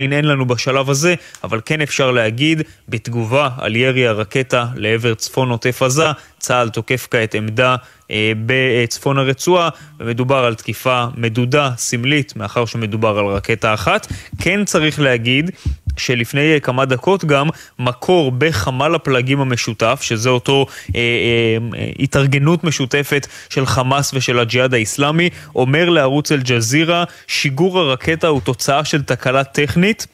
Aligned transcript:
אין 0.00 0.24
לנו 0.24 0.46
בשלב 0.46 0.90
הזה, 0.90 1.14
אבל 1.44 1.60
כן 1.64 1.80
אפשר 1.80 2.10
להגיד, 2.10 2.62
בתגובה 2.88 3.48
על 3.58 3.76
ירי 3.76 4.06
הרקטה 4.06 4.66
לעבר 4.74 5.14
צפון 5.14 5.50
עוטף 5.50 5.82
עזה, 5.82 6.06
צה"ל 6.38 6.68
תוקף 6.68 7.08
כעת 7.10 7.34
עמדה 7.34 7.76
בצפון 8.46 9.18
הרצועה, 9.18 9.68
ומדובר 10.00 10.44
על 10.44 10.54
תקיפה 10.54 11.04
מדודה, 11.16 11.70
סמלית, 11.76 12.36
מאחר 12.36 12.64
שמדובר 12.64 13.18
על 13.18 13.26
רקטה 13.26 13.74
אחת. 13.74 14.06
כן 14.38 14.64
צריך 14.64 15.00
להגיד 15.00 15.50
שלפני 15.96 16.60
כמה 16.62 16.84
דקות 16.84 17.24
גם 17.24 17.48
מקור 17.78 18.32
בחמ"ל 18.38 18.94
הפלגים 18.94 19.40
המשותף, 19.40 19.98
שזה 20.02 20.28
אותו 20.28 20.66
אה, 20.96 21.00
אה, 21.00 21.86
התארגנות 21.98 22.64
משותפת 22.64 23.26
של 23.50 23.66
חמאס 23.66 24.14
ושל 24.14 24.38
הג'יהאד 24.38 24.74
האיסלאמי, 24.74 25.30
אומר 25.54 25.88
לערוץ 25.88 26.32
אל-ג'זירה, 26.32 27.04
שיגור 27.26 27.78
הרקטה 27.78 28.26
הוא 28.26 28.40
תוצאה 28.40 28.84
של 28.84 29.02
תקלה 29.02 29.44
טכנית. 29.44 30.06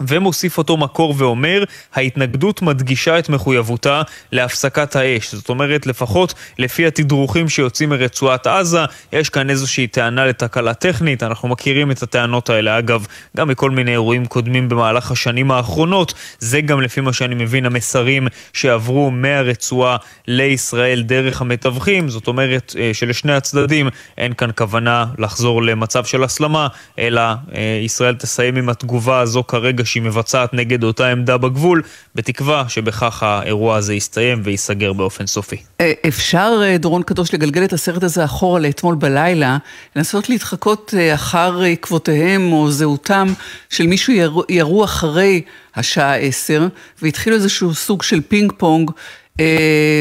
ומוסיף 0.00 0.58
אותו 0.58 0.76
מקור 0.76 1.14
ואומר, 1.18 1.64
ההתנגדות 1.94 2.62
מדגישה 2.62 3.18
את 3.18 3.28
מחויבותה 3.28 4.02
להפסקת 4.32 4.96
האש. 4.96 5.34
זאת 5.34 5.48
אומרת, 5.48 5.86
לפחות 5.86 6.34
לפי 6.58 6.86
התדרוכים 6.86 7.48
שיוצאים 7.48 7.88
מרצועת 7.88 8.46
עזה, 8.46 8.80
יש 9.12 9.30
כאן 9.30 9.50
איזושהי 9.50 9.86
טענה 9.86 10.26
לתקלה 10.26 10.74
טכנית, 10.74 11.22
אנחנו 11.22 11.48
מכירים 11.48 11.90
את 11.90 12.02
הטענות 12.02 12.50
האלה, 12.50 12.78
אגב, 12.78 13.06
גם 13.36 13.48
מכל 13.48 13.70
מיני 13.70 13.90
אירועים 13.90 14.26
קודמים 14.26 14.68
במהלך 14.68 15.10
השנים 15.10 15.50
האחרונות, 15.50 16.14
זה 16.38 16.60
גם 16.60 16.80
לפי 16.80 17.00
מה 17.00 17.12
שאני 17.12 17.34
מבין 17.34 17.66
המסרים 17.66 18.28
שעברו 18.52 19.10
מהרצועה 19.10 19.96
לישראל 20.26 21.02
דרך 21.02 21.40
המתווכים, 21.40 22.08
זאת 22.08 22.28
אומרת 22.28 22.74
אה, 22.78 22.90
שלשני 22.94 23.32
הצדדים 23.32 23.88
אין 24.18 24.32
כאן 24.32 24.50
כוונה 24.56 25.04
לחזור 25.18 25.62
למצב 25.62 26.04
של 26.04 26.24
הסלמה, 26.24 26.68
אלא 26.98 27.22
אה, 27.54 27.80
ישראל 27.84 28.14
תסיים 28.14 28.56
עם 28.56 28.68
התגובה 28.68 29.20
הזו 29.20 29.44
כרגע 29.48 29.85
שהיא 29.86 30.02
מבצעת 30.02 30.54
נגד 30.54 30.84
אותה 30.84 31.06
עמדה 31.06 31.36
בגבול, 31.36 31.82
בתקווה 32.14 32.64
שבכך 32.68 33.22
האירוע 33.22 33.76
הזה 33.76 33.94
יסתיים 33.94 34.40
וייסגר 34.44 34.92
באופן 34.92 35.26
סופי. 35.26 35.56
אה, 35.80 35.92
אפשר, 36.08 36.60
אה, 36.62 36.78
דורון 36.78 37.02
קדוש, 37.02 37.34
לגלגל 37.34 37.64
את 37.64 37.72
הסרט 37.72 38.02
הזה 38.02 38.24
אחורה 38.24 38.60
לאתמול 38.60 38.94
בלילה, 38.94 39.58
לנסות 39.96 40.28
להתחקות 40.28 40.94
אה, 40.96 41.14
אחר 41.14 41.60
עקבותיהם 41.62 42.52
או 42.52 42.70
זהותם 42.70 43.26
של 43.70 43.86
מישהו 43.86 44.12
ירו, 44.48 44.84
אחרי 44.84 45.42
השעה 45.74 46.16
עשר, 46.16 46.66
והתחיל 47.02 47.32
איזשהו 47.32 47.74
סוג 47.74 48.02
של 48.02 48.20
פינג 48.28 48.52
פונג. 48.56 48.90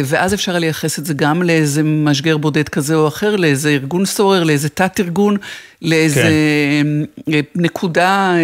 ואז 0.06 0.34
אפשר 0.34 0.60
לייחס 0.60 1.00
את 1.00 1.06
זה 1.06 1.14
גם 1.14 1.44
לאיזה 1.44 1.84
משגר 1.84 2.38
בודד 2.38 2.70
כזה 2.70 2.96
או 2.96 3.08
אחר, 3.08 3.36
לאיזה 3.36 3.70
ארגון 3.70 4.06
סורר, 4.06 4.44
לאיזה 4.44 4.70
תת-ארגון, 4.70 5.38
לאיזה 5.82 6.30
כן. 7.28 7.34
נקודה 7.56 8.36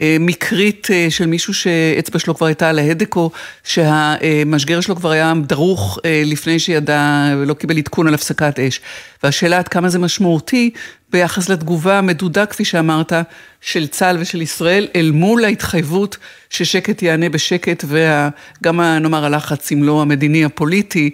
אה, 0.00 0.16
מקרית 0.20 0.88
אה, 0.90 1.06
של 1.10 1.26
מישהו 1.26 1.54
שאצבע 1.54 2.18
שלו 2.18 2.34
כבר 2.34 2.46
הייתה 2.46 2.68
על 2.68 2.78
ההדק, 2.78 3.16
או 3.16 3.30
שהמשגר 3.64 4.80
שלו 4.80 4.96
כבר 4.96 5.10
היה 5.10 5.32
דרוך 5.46 5.98
אה, 6.04 6.22
לפני 6.24 6.58
שידע 6.58 7.34
ולא 7.38 7.54
קיבל 7.54 7.78
עדכון 7.78 8.08
על 8.08 8.14
הפסקת 8.14 8.58
אש. 8.58 8.80
והשאלה 9.22 9.58
עד 9.58 9.68
כמה 9.68 9.88
זה 9.88 9.98
משמעותי 9.98 10.70
ביחס 11.12 11.48
לתגובה 11.48 11.98
המדודה, 11.98 12.46
כפי 12.46 12.64
שאמרת, 12.64 13.12
של 13.60 13.86
צה"ל 13.86 14.16
ושל 14.20 14.42
ישראל, 14.42 14.88
אל 14.96 15.10
מול 15.14 15.44
ההתחייבות 15.44 16.16
ששקט 16.50 17.02
יענה 17.02 17.28
בשקט, 17.28 17.84
וגם, 17.88 18.80
נאמר, 18.80 19.24
הלחץ, 19.24 19.72
אם 19.72 19.82
לא 19.82 20.02
המדיני 20.02 20.44
הפוליטי, 20.44 21.10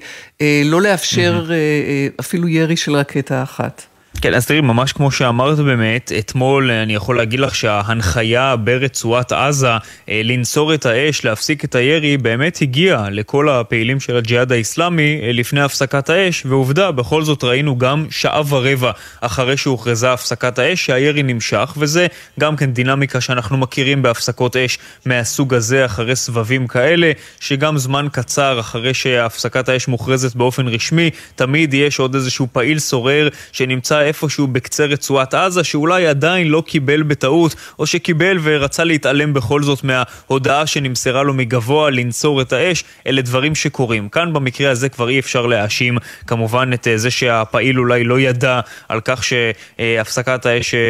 לא 0.64 0.82
לאפשר 0.82 1.46
mm-hmm. 1.48 2.20
אפילו 2.20 2.48
ירי 2.48 2.76
של 2.76 2.96
רקטה 2.96 3.42
אחת. 3.42 3.97
כן, 4.20 4.34
אז 4.34 4.46
תראי, 4.46 4.60
ממש 4.60 4.92
כמו 4.92 5.10
שאמרת 5.10 5.58
באמת, 5.58 6.12
אתמול 6.18 6.70
אני 6.70 6.94
יכול 6.94 7.16
להגיד 7.16 7.40
לך 7.40 7.54
שההנחיה 7.54 8.56
ברצועת 8.56 9.32
עזה 9.32 9.70
אה, 10.08 10.20
לנצור 10.24 10.74
את 10.74 10.86
האש, 10.86 11.24
להפסיק 11.24 11.64
את 11.64 11.74
הירי, 11.74 12.16
באמת 12.16 12.58
הגיעה 12.62 13.10
לכל 13.10 13.48
הפעילים 13.48 14.00
של 14.00 14.16
הג'יהאד 14.16 14.52
האיסלאמי 14.52 15.20
אה, 15.22 15.32
לפני 15.32 15.60
הפסקת 15.60 16.10
האש, 16.10 16.46
ועובדה, 16.46 16.90
בכל 16.90 17.22
זאת 17.22 17.44
ראינו 17.44 17.78
גם 17.78 18.06
שעה 18.10 18.42
ורבע 18.48 18.90
אחרי 19.20 19.56
שהוכרזה 19.56 20.12
הפסקת 20.12 20.58
האש, 20.58 20.86
שהירי 20.86 21.22
נמשך, 21.22 21.74
וזה 21.76 22.06
גם 22.40 22.56
כן 22.56 22.72
דינמיקה 22.72 23.20
שאנחנו 23.20 23.56
מכירים 23.56 24.02
בהפסקות 24.02 24.56
אש 24.56 24.78
מהסוג 25.06 25.54
הזה, 25.54 25.84
אחרי 25.84 26.16
סבבים 26.16 26.66
כאלה, 26.66 27.12
שגם 27.40 27.78
זמן 27.78 28.06
קצר 28.12 28.60
אחרי 28.60 28.94
שהפסקת 28.94 29.68
האש 29.68 29.88
מוכרזת 29.88 30.34
באופן 30.36 30.68
רשמי, 30.68 31.10
תמיד 31.36 31.74
יש 31.74 31.98
עוד 31.98 32.14
איזשהו 32.14 32.46
פעיל 32.52 32.78
סורר 32.78 33.28
שנמצא 33.52 34.07
איפשהו 34.08 34.46
בקצה 34.46 34.84
רצועת 34.84 35.34
עזה, 35.34 35.64
שאולי 35.64 36.06
עדיין 36.06 36.48
לא 36.48 36.62
קיבל 36.66 37.02
בטעות, 37.02 37.54
או 37.78 37.86
שקיבל 37.86 38.38
ורצה 38.42 38.84
להתעלם 38.84 39.34
בכל 39.34 39.62
זאת 39.62 39.84
מההודעה 39.84 40.66
שנמסרה 40.66 41.22
לו 41.22 41.34
מגבוה 41.34 41.90
לנצור 41.90 42.42
את 42.42 42.52
האש, 42.52 42.84
אלה 43.06 43.22
דברים 43.22 43.54
שקורים. 43.54 44.08
כאן 44.08 44.32
במקרה 44.32 44.70
הזה 44.70 44.88
כבר 44.88 45.08
אי 45.08 45.18
אפשר 45.18 45.46
להאשים 45.46 45.98
כמובן 46.26 46.70
את 46.74 46.88
אה, 46.88 46.98
זה 46.98 47.10
שהפעיל 47.10 47.78
אולי 47.78 48.04
לא 48.04 48.20
ידע 48.20 48.60
על 48.88 49.00
כך 49.04 49.24
שהפסקת 49.24 50.46
האש 50.46 50.74
אה, 50.74 50.80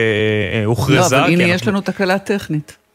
אה, 0.52 0.64
הוכרזה. 0.64 1.16
לא, 1.16 1.22
אבל 1.22 1.30
הנה 1.32 1.44
אנחנו... 1.44 1.54
יש 1.54 1.68
לנו 1.68 1.80
תקלה 1.80 2.18
טכנית. 2.18 2.88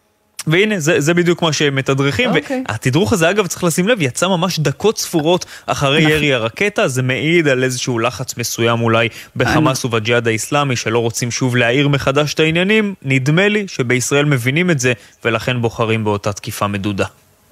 והנה, 0.48 0.80
זה, 0.80 1.02
זה 1.02 1.14
בדיוק 1.14 1.42
מה 1.42 1.54
שמתדרכים. 1.54 2.32
Okay. 2.32 2.38
אוקיי. 2.38 2.64
והתדרוך 2.70 3.14
הזה, 3.14 3.30
אגב, 3.30 3.48
צריך 3.48 3.64
לשים 3.64 3.88
לב, 3.88 4.02
יצא 4.02 4.28
ממש 4.28 4.60
דקות 4.60 4.98
ספורות 4.98 5.46
אחרי 5.66 6.00
נכון. 6.00 6.12
ירי 6.12 6.34
הרקטה. 6.34 6.88
זה 6.88 7.02
מעיד 7.02 7.48
על 7.48 7.64
איזשהו 7.64 8.00
לחץ 8.00 8.38
מסוים 8.38 8.82
אולי 8.82 9.08
בחמאס 9.36 9.86
ובג'יהאד 9.86 10.28
האיסלאמי, 10.28 10.76
שלא 10.76 11.00
רוצים 11.00 11.32
שוב 11.32 11.56
להעיר 11.56 11.88
מחדש 11.88 12.34
את 12.34 12.40
העניינים. 12.40 12.94
נדמה 13.02 13.48
לי 13.48 13.66
שבישראל 13.68 14.26
מבינים 14.26 14.72
את 14.72 14.80
זה, 14.80 14.94
ולכן 15.26 15.62
בוחרים 15.62 16.04
באותה 16.04 16.34
תקיפה 16.34 16.68
מדודה. 16.68 17.06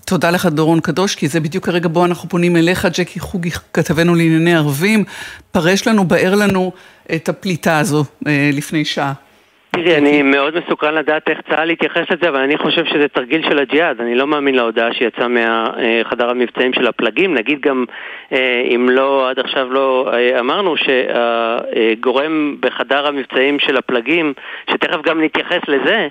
תודה 0.06 0.32
לך 0.32 0.46
דורון 0.46 0.80
קדוש, 0.80 1.16
כי 1.16 1.28
זה 1.28 1.40
בדיוק 1.40 1.70
הרגע 1.70 1.88
בו 1.88 2.06
אנחנו 2.06 2.30
פונים 2.30 2.58
אליך, 2.58 2.88
ג'קי 2.94 3.20
חוגי, 3.20 3.52
כתבנו 3.74 4.16
לענייני 4.16 4.56
ערבים. 4.56 5.04
פרש 5.52 5.88
לנו, 5.88 6.08
באר 6.08 6.36
לנו 6.36 6.72
את 7.16 7.30
הפליטה 7.30 7.80
הזו 7.80 8.06
אה, 8.28 8.50
לפני 8.54 8.86
שעה. 8.86 9.14
תראי, 9.76 9.98
אני 9.98 10.22
מאוד 10.22 10.54
מסוכן 10.60 10.94
לדעת 10.94 11.30
איך 11.30 11.42
צה"ל 11.50 11.70
יתייחס 11.70 12.04
לזה, 12.12 12.30
אבל 12.30 12.40
אני 12.40 12.58
חושב 12.58 12.86
שזה 12.86 13.08
תרגיל 13.08 13.50
של 13.50 13.60
הג'יהאד. 13.60 14.02
אני 14.02 14.16
לא 14.16 14.28
מאמין 14.28 14.56
להודעה 14.56 14.94
שיצאה 14.94 15.28
מחדר 15.28 16.30
המבצעים 16.30 16.74
של 16.74 16.88
הפלגים. 16.88 17.34
נגיד 17.34 17.60
גם, 17.62 17.86
אה, 18.34 18.62
אם 18.76 18.90
לא, 18.90 19.30
עד 19.30 19.40
עכשיו 19.40 19.74
לא 19.74 20.12
אה, 20.14 20.40
אמרנו, 20.40 20.76
שהגורם 20.78 22.56
בחדר 22.60 23.08
המבצעים 23.08 23.60
של 23.60 23.78
הפלגים, 23.78 24.34
שתכף 24.72 25.02
גם 25.02 25.22
נתייחס 25.22 25.62
לזה, 25.68 26.08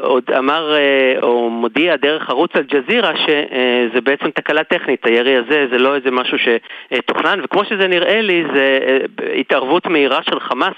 עוד 0.00 0.24
אמר 0.38 0.74
או 1.22 1.50
מודיע 1.50 1.96
דרך 1.96 2.30
ערוץ 2.30 2.50
אל-ג'זירה 2.56 3.12
שזה 3.16 4.00
בעצם 4.00 4.30
תקלה 4.30 4.64
טכנית, 4.64 5.06
הירי 5.06 5.36
הזה 5.36 5.66
זה 5.70 5.78
לא 5.78 5.94
איזה 5.94 6.10
משהו 6.10 6.38
שתוכנן, 6.38 7.40
וכמו 7.44 7.64
שזה 7.64 7.88
נראה 7.88 8.20
לי 8.20 8.44
זה 8.54 8.78
התערבות 9.40 9.86
מהירה 9.86 10.22
של 10.22 10.40
חמאס 10.40 10.74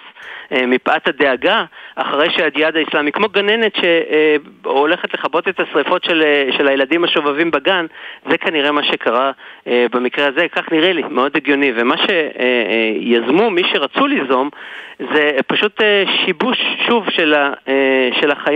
מפאת 0.50 1.08
הדאגה 1.08 1.64
אחרי 1.96 2.30
שהג'יהאד 2.30 2.76
האיסלאמי, 2.76 3.12
כמו 3.12 3.28
גננת 3.28 3.72
שהולכת 3.76 5.14
לכבות 5.14 5.48
את 5.48 5.60
השריפות 5.60 6.04
של, 6.04 6.22
של 6.56 6.68
הילדים 6.68 7.04
השובבים 7.04 7.50
בגן, 7.50 7.86
זה 8.30 8.38
כנראה 8.38 8.72
מה 8.72 8.82
שקרה 8.82 9.32
אה, 9.66 9.86
במקרה 9.92 10.26
הזה, 10.26 10.46
כך 10.48 10.72
נראה 10.72 10.92
לי, 10.92 11.02
מאוד 11.10 11.32
הגיוני. 11.36 11.72
ומה 11.76 11.94
שיזמו, 11.96 13.50
מי 13.50 13.62
שרצו 13.72 14.06
ליזום, 14.06 14.50
זה 14.98 15.30
פשוט 15.46 15.82
אה, 15.82 16.04
שיבוש, 16.24 16.58
שוב, 16.88 17.10
של, 17.10 17.34
ה, 17.34 17.52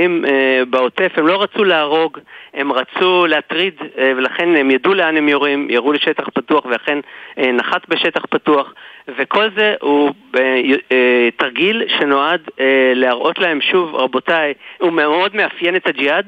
אה, 0.09 0.29
של 0.29 0.35
החיים 0.39 0.71
בעוטף. 0.71 1.13
הם 1.17 1.27
לא 1.27 1.43
רצו 1.43 1.65
להרוג, 1.65 2.19
הם 2.55 2.73
רצו 2.73 3.27
להטריד, 3.27 3.75
ולכן 3.97 4.57
הם 4.57 4.71
ידעו 4.71 4.95
לאן 4.95 5.17
הם 5.17 5.29
יורים, 5.29 5.71
ירו 5.71 5.93
לשטח 5.93 6.29
פתוח, 6.35 6.65
ואכן 6.65 6.99
נחת 7.37 7.89
בשטח 7.89 8.23
פתוח. 8.31 8.75
וכל 9.19 9.49
זה 9.57 9.75
הוא 9.81 10.11
תרגיל 11.37 11.83
שנועד 11.99 12.41
להראות 12.95 13.39
להם 13.39 13.61
שוב, 13.61 13.95
רבותיי, 13.95 14.55
הוא 14.79 14.93
מאוד 14.93 15.37
מאפיין 15.37 15.77
את 15.77 15.87
הג'יהאד. 15.87 16.27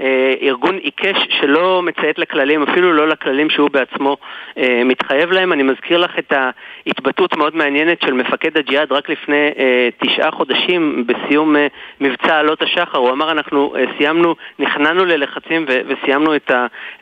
אה, 0.00 0.34
ארגון 0.42 0.76
עיקש 0.76 1.16
שלא 1.40 1.82
מציית 1.82 2.18
לכללים, 2.18 2.62
אפילו 2.62 2.92
לא 2.92 3.08
לכללים 3.08 3.50
שהוא 3.50 3.70
בעצמו 3.70 4.16
אה, 4.58 4.82
מתחייב 4.84 5.32
להם. 5.32 5.52
אני 5.52 5.62
מזכיר 5.62 5.98
לך 5.98 6.18
את 6.18 6.32
ההתבטאות 6.32 7.36
מאוד 7.36 7.56
מעניינת 7.56 8.02
של 8.02 8.12
מפקד 8.12 8.56
הג'יהאד 8.56 8.92
רק 8.92 9.08
לפני 9.08 9.50
אה, 9.58 9.88
תשעה 9.98 10.30
חודשים 10.30 11.06
בסיום 11.06 11.56
מבצע 12.00 12.38
עלות 12.38 12.62
השחר. 12.62 12.98
הוא 12.98 13.10
אמר, 13.10 13.30
אנחנו 13.30 13.74
סיימנו, 13.98 14.34
נכנענו 14.58 15.04
ללחצים 15.04 15.66
וסיימנו 15.68 16.36
את, 16.36 16.50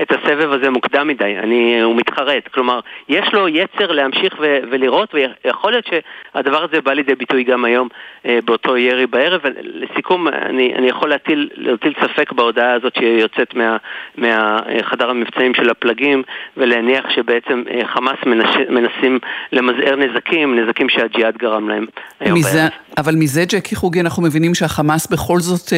את 0.02 0.12
הסבב 0.12 0.52
הזה 0.52 0.70
מוקדם 0.70 1.08
מדי. 1.08 1.38
אני, 1.38 1.80
הוא 1.82 1.96
מתחרט. 1.96 2.48
כלומר, 2.48 2.80
יש 3.08 3.32
לו 3.32 3.48
יצר 3.48 3.92
להמשיך 3.92 4.36
ולראות, 4.70 5.14
ויכול 5.14 5.70
להיות 5.70 5.86
שהדבר 5.86 6.64
הזה 6.64 6.80
בא 6.80 6.92
לידי 6.92 7.14
ביטוי 7.14 7.44
גם 7.44 7.64
היום 7.64 7.88
באותו 8.24 8.76
ירי 8.76 9.06
בערב. 9.06 9.40
לסיכום, 9.62 10.28
אני, 10.28 10.74
אני 10.74 10.88
יכול 10.88 11.10
להטיל, 11.10 11.48
להטיל 11.54 11.94
ספק 12.02 12.32
בהודעה 12.32 12.72
הזאת. 12.72 12.87
הזאת 12.88 12.94
שיוצאת 12.98 13.54
מה, 13.54 13.76
מהחדר 14.16 15.10
המבצעים 15.10 15.54
של 15.54 15.70
הפלגים 15.70 16.22
ולהניח 16.56 17.04
שבעצם 17.14 17.62
חמאס 17.84 18.18
מנש, 18.26 18.56
מנסים 18.68 19.18
למזער 19.52 19.96
נזקים, 19.96 20.58
נזקים 20.58 20.88
שהג'יהאד 20.88 21.36
גרם 21.36 21.68
להם 21.68 21.86
היום 22.20 22.38
מזה, 22.38 22.58
בערב. 22.58 22.70
אבל 22.98 23.14
מזה, 23.14 23.44
ג'קי 23.48 23.76
חוגי, 23.76 24.00
אנחנו 24.00 24.22
מבינים 24.22 24.54
שהחמאס 24.54 25.06
בכל 25.06 25.38
זאת 25.40 25.72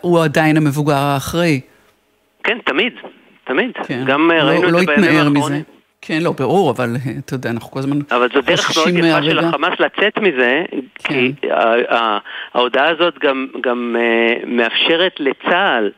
הוא 0.00 0.24
עדיין 0.24 0.56
המבוגר 0.56 0.94
האחראי. 0.94 1.60
כן, 2.44 2.58
תמיד, 2.64 2.92
תמיד. 3.44 3.70
כן. 3.86 4.04
גם 4.06 4.30
לא, 4.30 4.42
ראינו 4.42 4.70
לא 4.70 4.80
את 4.80 4.86
זה 4.86 4.94
בימים 4.96 5.36
האחרונים. 5.36 5.62
כן, 6.04 6.18
לא, 6.22 6.32
ברור, 6.32 6.70
אבל 6.70 6.96
אה, 7.06 7.12
אתה 7.24 7.34
יודע, 7.34 7.50
אנחנו 7.50 7.70
כל 7.70 7.78
הזמן 7.78 7.98
אבל 8.10 8.28
זו 8.34 8.40
דרך 8.40 8.76
מאוד 8.76 8.88
יפה 8.88 9.22
של 9.22 9.38
החמאס 9.38 9.72
לצאת 9.80 10.18
מזה, 10.18 10.64
כן. 10.94 11.14
כי 11.14 11.32
ההודעה 12.54 12.88
הזאת 12.88 13.18
גם, 13.18 13.46
גם 13.60 13.96
uh, 13.98 14.46
מאפשרת 14.46 15.12
לצה"ל 15.18 15.90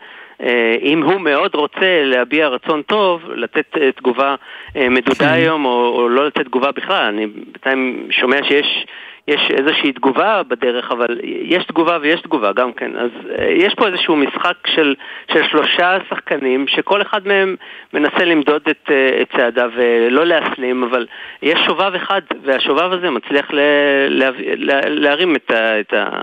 אם 0.82 1.02
הוא 1.02 1.20
מאוד 1.20 1.54
רוצה 1.54 2.02
להביע 2.04 2.48
רצון 2.48 2.82
טוב, 2.82 3.31
לתת 3.34 3.75
uh, 3.75 3.81
תגובה 3.96 4.34
uh, 4.69 4.78
מדודה 4.90 5.19
כן. 5.19 5.28
היום, 5.28 5.64
או, 5.64 5.92
או 5.96 6.08
לא 6.08 6.26
לתת 6.26 6.44
תגובה 6.44 6.72
בכלל. 6.72 7.04
אני 7.04 7.26
בינתיים 7.26 8.06
שומע 8.10 8.36
שיש 8.48 8.86
יש 9.28 9.50
איזושהי 9.50 9.92
תגובה 9.92 10.42
בדרך, 10.42 10.92
אבל 10.92 11.20
יש 11.22 11.64
תגובה 11.64 11.98
ויש 12.00 12.20
תגובה 12.20 12.52
גם 12.52 12.72
כן. 12.72 12.96
אז 12.96 13.10
אה, 13.38 13.50
יש 13.50 13.75
פה 13.75 13.86
איזשהו 13.86 14.16
משחק 14.16 14.56
של, 14.66 14.94
של 15.32 15.42
שלושה 15.50 15.96
שחקנים, 16.08 16.69
שכל 16.69 17.02
אחד 17.02 17.26
מהם 17.26 17.56
מנסה 17.92 18.25
למדוד 18.25 18.62
את, 18.70 18.90
אה, 18.90 19.22
את 19.22 19.37
צעדיו 19.37 19.70
ולא 19.76 20.20
אה, 20.20 20.25
להסלים, 20.25 20.82
אבל 20.82 21.06
יש 21.42 21.60
שובב 21.66 21.92
אחד, 21.94 22.20
והשובב 22.42 22.92
הזה 22.92 23.10
מצליח 23.10 23.50
לה, 23.50 23.62
לה, 24.08 24.30
לה, 24.56 24.80
להרים 24.88 25.37
את, 25.37 25.50
ה, 25.50 25.80
את, 25.80 25.92
ה, 25.92 26.20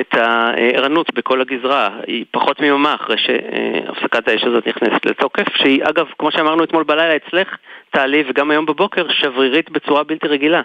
את 0.00 0.14
הערנות 0.14 1.14
בכל 1.14 1.40
הגזרה. 1.40 1.88
היא 2.06 2.24
פחות 2.30 2.60
מיומה 2.60 2.94
אחרי 2.94 3.16
שהפסקת 3.18 4.28
האש 4.28 4.44
הזאת 4.44 4.66
נכנסת 4.66 5.06
לתוקף, 5.06 5.48
שהיא 5.56 5.82
אגב, 5.84 6.06
כמו 6.18 6.32
שאמרנו 6.32 6.64
אתמול 6.64 6.84
בלילה 6.84 7.16
אצלך, 7.16 7.48
טלי, 7.90 8.24
וגם 8.28 8.50
היום 8.50 8.66
בבוקר, 8.66 9.06
שברירית 9.08 9.70
בצורה 9.70 10.04
בלתי 10.04 10.28
רגילה. 10.28 10.62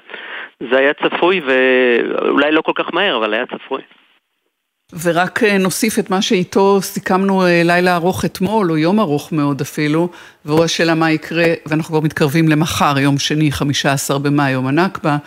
זה 0.71 0.77
היה 0.77 0.93
צפוי, 0.93 1.41
ואולי 1.47 2.51
לא 2.51 2.61
כל 2.61 2.71
כך 2.75 2.93
מהר, 2.93 3.17
אבל 3.17 3.33
היה 3.33 3.45
צפוי. 3.45 3.81
ורק 5.03 5.43
אה, 5.43 5.57
נוסיף 5.57 5.99
את 5.99 6.09
מה 6.09 6.21
שאיתו 6.21 6.81
סיכמנו 6.81 7.45
אה, 7.45 7.61
לילה 7.65 7.95
ארוך 7.95 8.25
אתמול, 8.25 8.71
או 8.71 8.77
יום 8.77 8.99
ארוך 8.99 9.31
מאוד 9.31 9.61
אפילו, 9.61 10.09
והוא 10.45 10.63
השאלה 10.63 10.95
מה 10.95 11.11
יקרה, 11.11 11.45
ואנחנו 11.65 11.89
כבר 11.89 11.99
מתקרבים 11.99 12.47
למחר, 12.47 12.99
יום 12.99 13.17
שני, 13.17 13.51
15 13.51 14.19
במאי, 14.19 14.51
יום 14.51 14.67
הנכבה. 14.67 15.17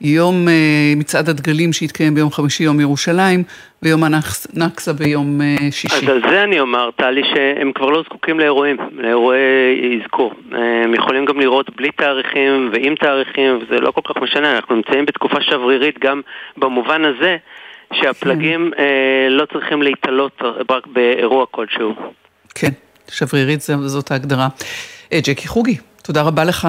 יום 0.00 0.48
אה, 0.48 0.92
מצעד 0.96 1.28
הדגלים 1.28 1.72
שהתקיים 1.72 2.14
ביום 2.14 2.30
חמישי, 2.30 2.64
יום 2.64 2.80
ירושלים, 2.80 3.42
ויום 3.82 4.04
הנקסה 4.04 4.92
ביום 4.92 5.40
אה, 5.40 5.56
שישי. 5.70 5.96
אז 5.96 6.08
על 6.08 6.20
זה 6.30 6.42
אני 6.42 6.60
אומר, 6.60 6.90
טלי, 6.96 7.22
שהם 7.34 7.72
כבר 7.74 7.86
לא 7.86 8.02
זקוקים 8.02 8.40
לאירועים, 8.40 8.76
לאירועי 8.92 10.00
אזכור. 10.02 10.34
הם 10.84 10.94
יכולים 10.94 11.24
גם 11.24 11.40
לראות 11.40 11.76
בלי 11.76 11.90
תאריכים 11.90 12.70
ועם 12.72 12.94
תאריכים, 12.94 13.58
וזה 13.62 13.80
לא 13.80 13.90
כל 13.90 14.00
כך 14.04 14.22
משנה, 14.22 14.56
אנחנו 14.56 14.74
נמצאים 14.74 15.04
בתקופה 15.04 15.36
שברירית 15.40 15.98
גם 15.98 16.20
במובן 16.56 17.02
הזה. 17.04 17.36
שהפלגים 17.92 18.70
כן. 18.76 18.82
אה, 18.82 19.28
לא 19.30 19.46
צריכים 19.52 19.82
להתעלות 19.82 20.42
רק 20.70 20.86
באירוע 20.86 21.46
כלשהו. 21.50 21.94
כן, 22.54 22.70
שברירית 23.08 23.60
זאת 23.60 24.10
ההגדרה. 24.10 24.48
אה, 25.12 25.18
ג'קי 25.20 25.48
חוגי, 25.48 25.76
תודה 26.02 26.22
רבה 26.22 26.44
לך. 26.44 26.68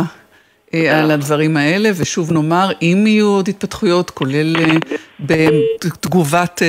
אה, 0.73 0.99
על 0.99 1.11
הדברים 1.11 1.57
האלה, 1.57 1.89
ושוב 1.95 2.31
נאמר, 2.31 2.69
אם 2.81 3.03
יהיו 3.07 3.27
עוד 3.27 3.47
התפתחויות, 3.47 4.09
כולל 4.09 4.55
אה, 4.57 4.65
בתגובת 5.19 6.61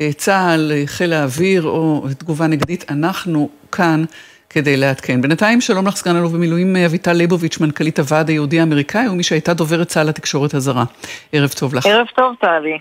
אה, 0.00 0.12
צה"ל, 0.12 0.72
חיל 0.86 1.12
האוויר 1.12 1.62
או 1.62 2.06
תגובה 2.18 2.46
נגדית, 2.46 2.84
אנחנו 2.90 3.48
כאן 3.72 4.04
כדי 4.50 4.76
לעדכן. 4.76 5.22
בינתיים, 5.22 5.60
שלום 5.60 5.86
לך 5.86 5.96
סגן 5.96 6.16
אלוף 6.16 6.32
במילואים 6.32 6.76
אביטל 6.76 7.12
ליבוביץ', 7.12 7.60
מנכ"לית 7.60 7.98
הוועד 7.98 8.28
היהודי 8.28 8.60
האמריקאי, 8.60 9.08
ומי 9.08 9.22
שהייתה 9.22 9.54
דוברת 9.54 9.88
צה"ל 9.88 10.06
לתקשורת 10.06 10.54
הזרה. 10.54 10.84
ערב 11.32 11.50
טוב 11.50 11.74
לך. 11.74 11.86
ערב 11.86 12.06
טוב, 12.16 12.34
טלי. 12.40 12.78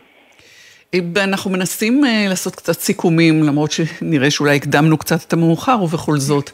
אנחנו 1.24 1.52
מנסים 1.52 2.04
לעשות 2.30 2.56
קצת 2.56 2.80
סיכומים, 2.80 3.44
למרות 3.44 3.72
שנראה 3.72 4.32
שאולי 4.32 4.56
הקדמנו 4.56 4.98
קצת 4.98 5.24
את 5.28 5.34
המאוחר, 5.34 5.82
ובכל 5.84 6.18
זאת. 6.18 6.52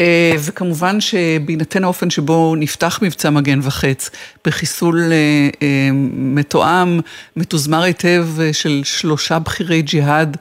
אה, 0.00 0.32
וכמובן 0.44 1.00
שבהינתן 1.00 1.84
האופן 1.84 2.10
שבו 2.10 2.54
נפתח 2.56 2.98
מבצע 3.02 3.30
מגן 3.30 3.60
וחץ 3.62 4.10
בחיסול 4.44 5.02
אה, 5.12 5.16
אה, 5.62 5.90
מתואם, 6.12 7.00
מתוזמר 7.36 7.82
היטב 7.82 8.28
של 8.52 8.80
שלושה 8.84 9.38
בכירי 9.38 9.82
ג'יהאד 9.82 10.36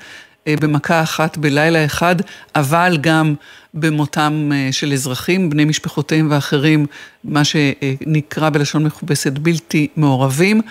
במכה 0.50 1.04
אחת 1.04 1.38
בלילה 1.38 1.86
אחד, 1.86 2.16
אבל 2.56 2.98
גם 3.02 3.34
במותם 3.74 4.52
של 4.72 4.94
אזרחים, 4.94 5.50
בני 5.50 5.66
משפחותיהם 5.66 6.28
ואחרים, 6.32 6.86
מה 7.24 7.44
שנקרא 7.44 8.50
בלשון 8.50 8.84
מכובסת 8.84 9.32
בלתי 9.32 9.88
מעורבים. 9.96 10.62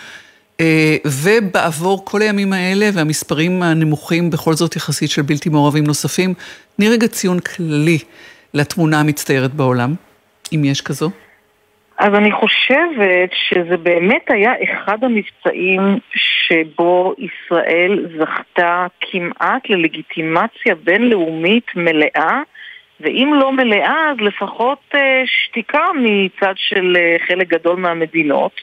ובעבור 1.07 2.05
כל 2.05 2.23
הימים 2.23 2.53
האלה 2.53 2.91
והמספרים 2.95 3.63
הנמוכים 3.63 4.31
בכל 4.31 4.55
זאת 4.55 4.77
יחסית 4.77 5.11
של 5.11 5.23
בלתי 5.23 5.49
מעורבים 5.49 5.85
נוספים, 5.85 6.35
תני 6.77 6.89
רגע 6.89 7.07
ציון 7.07 7.41
כללי 7.41 7.99
לתמונה 8.55 9.01
המצטיירת 9.01 9.55
בעולם, 9.55 9.95
אם 10.55 10.65
יש 10.65 10.81
כזו? 10.81 11.11
אז 11.99 12.15
אני 12.15 12.33
חושבת 12.33 13.31
שזה 13.33 13.77
באמת 13.77 14.25
היה 14.29 14.53
אחד 14.65 15.05
המבצעים 15.05 15.99
שבו 16.15 17.15
ישראל 17.19 18.07
זכתה 18.19 18.87
כמעט 19.01 19.71
ללגיטימציה 19.71 20.75
בינלאומית 20.75 21.67
מלאה, 21.77 22.41
ואם 23.01 23.33
לא 23.41 23.53
מלאה, 23.53 24.11
אז 24.11 24.17
לפחות 24.21 24.79
אה, 24.95 25.23
שתיקה 25.27 25.85
מצד 25.95 26.55
של 26.57 26.97
אה, 26.97 27.17
חלק 27.27 27.49
גדול 27.49 27.77
מהמדינות. 27.77 28.61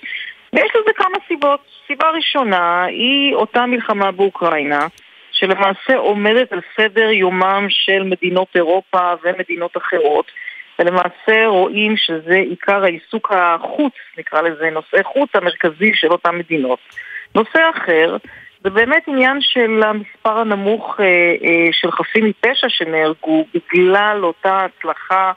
ויש 0.53 0.71
לזה 0.75 0.91
כמה 0.95 1.17
סיבות. 1.27 1.59
סיבה 1.87 2.09
ראשונה 2.09 2.83
היא 2.83 3.35
אותה 3.35 3.65
מלחמה 3.65 4.11
באוקראינה, 4.11 4.87
שלמעשה 5.39 5.95
עומדת 5.97 6.51
על 6.51 6.59
סדר 6.77 7.09
יומם 7.11 7.65
של 7.69 8.03
מדינות 8.03 8.47
אירופה 8.55 9.13
ומדינות 9.23 9.77
אחרות, 9.77 10.31
ולמעשה 10.79 11.47
רואים 11.47 11.97
שזה 11.97 12.35
עיקר 12.35 12.83
העיסוק 12.83 13.31
החוץ, 13.31 13.93
נקרא 14.17 14.41
לזה 14.41 14.69
נושאי 14.69 15.03
חוץ 15.03 15.29
המרכזי 15.33 15.91
של 15.93 16.07
אותן 16.07 16.35
מדינות. 16.35 16.79
נושא 17.35 17.59
אחר 17.75 18.17
זה 18.63 18.69
באמת 18.69 19.03
עניין 19.07 19.37
של 19.41 19.81
המספר 19.85 20.39
הנמוך 20.39 20.99
אה, 20.99 21.05
אה, 21.05 21.67
של 21.71 21.91
חפים 21.91 22.25
מפשע 22.25 22.69
שנהרגו 22.69 23.45
בגלל 23.53 24.19
אותה 24.23 24.65
הצלחה 24.65 25.31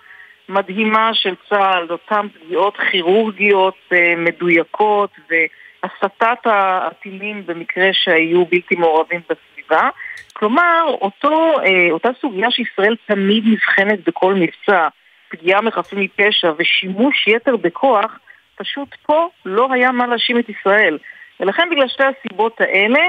מדהימה 0.48 1.10
של 1.14 1.34
צה"ל, 1.48 1.86
אותן 1.90 2.26
פגיעות 2.28 2.76
כירורגיות 2.90 3.78
אה, 3.92 4.14
מדויקות 4.16 5.10
והסטת 5.30 6.38
הטילים 6.44 7.46
במקרה 7.46 7.88
שהיו 7.92 8.44
בלתי 8.44 8.74
מעורבים 8.74 9.20
בסביבה. 9.20 9.61
הסביבה. 9.72 9.88
כלומר, 10.32 10.84
אותו, 10.86 11.60
אה, 11.60 11.90
אותה 11.90 12.08
סוגיה 12.20 12.50
שישראל 12.50 12.96
תמיד 13.06 13.44
נבחנת 13.46 13.98
בכל 14.06 14.34
מבצע, 14.34 14.88
פגיעה 15.30 15.60
מחפים 15.60 16.00
מפשע 16.00 16.52
ושימוש 16.58 17.28
יתר 17.28 17.56
בכוח, 17.56 18.18
פשוט 18.56 18.88
פה 19.06 19.28
לא 19.44 19.68
היה 19.72 19.92
מה 19.92 20.06
להאשים 20.06 20.38
את 20.38 20.48
ישראל. 20.48 20.98
ולכן 21.40 21.68
בגלל 21.70 21.88
שתי 21.88 22.02
הסיבות 22.04 22.60
האלה, 22.60 23.00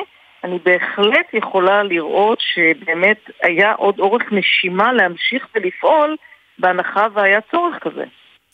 אני 0.44 0.60
בהחלט 0.66 1.34
יכולה 1.34 1.84
לראות 1.84 2.40
שבאמת 2.54 3.30
היה 3.44 3.74
עוד 3.74 4.00
אורך 4.00 4.22
נשימה 4.32 4.94
להמשיך 4.94 5.48
ולפעול 5.56 6.16
בהנחה 6.60 7.08
והיה 7.14 7.40
צורך 7.52 7.76
כזה. 7.82 8.04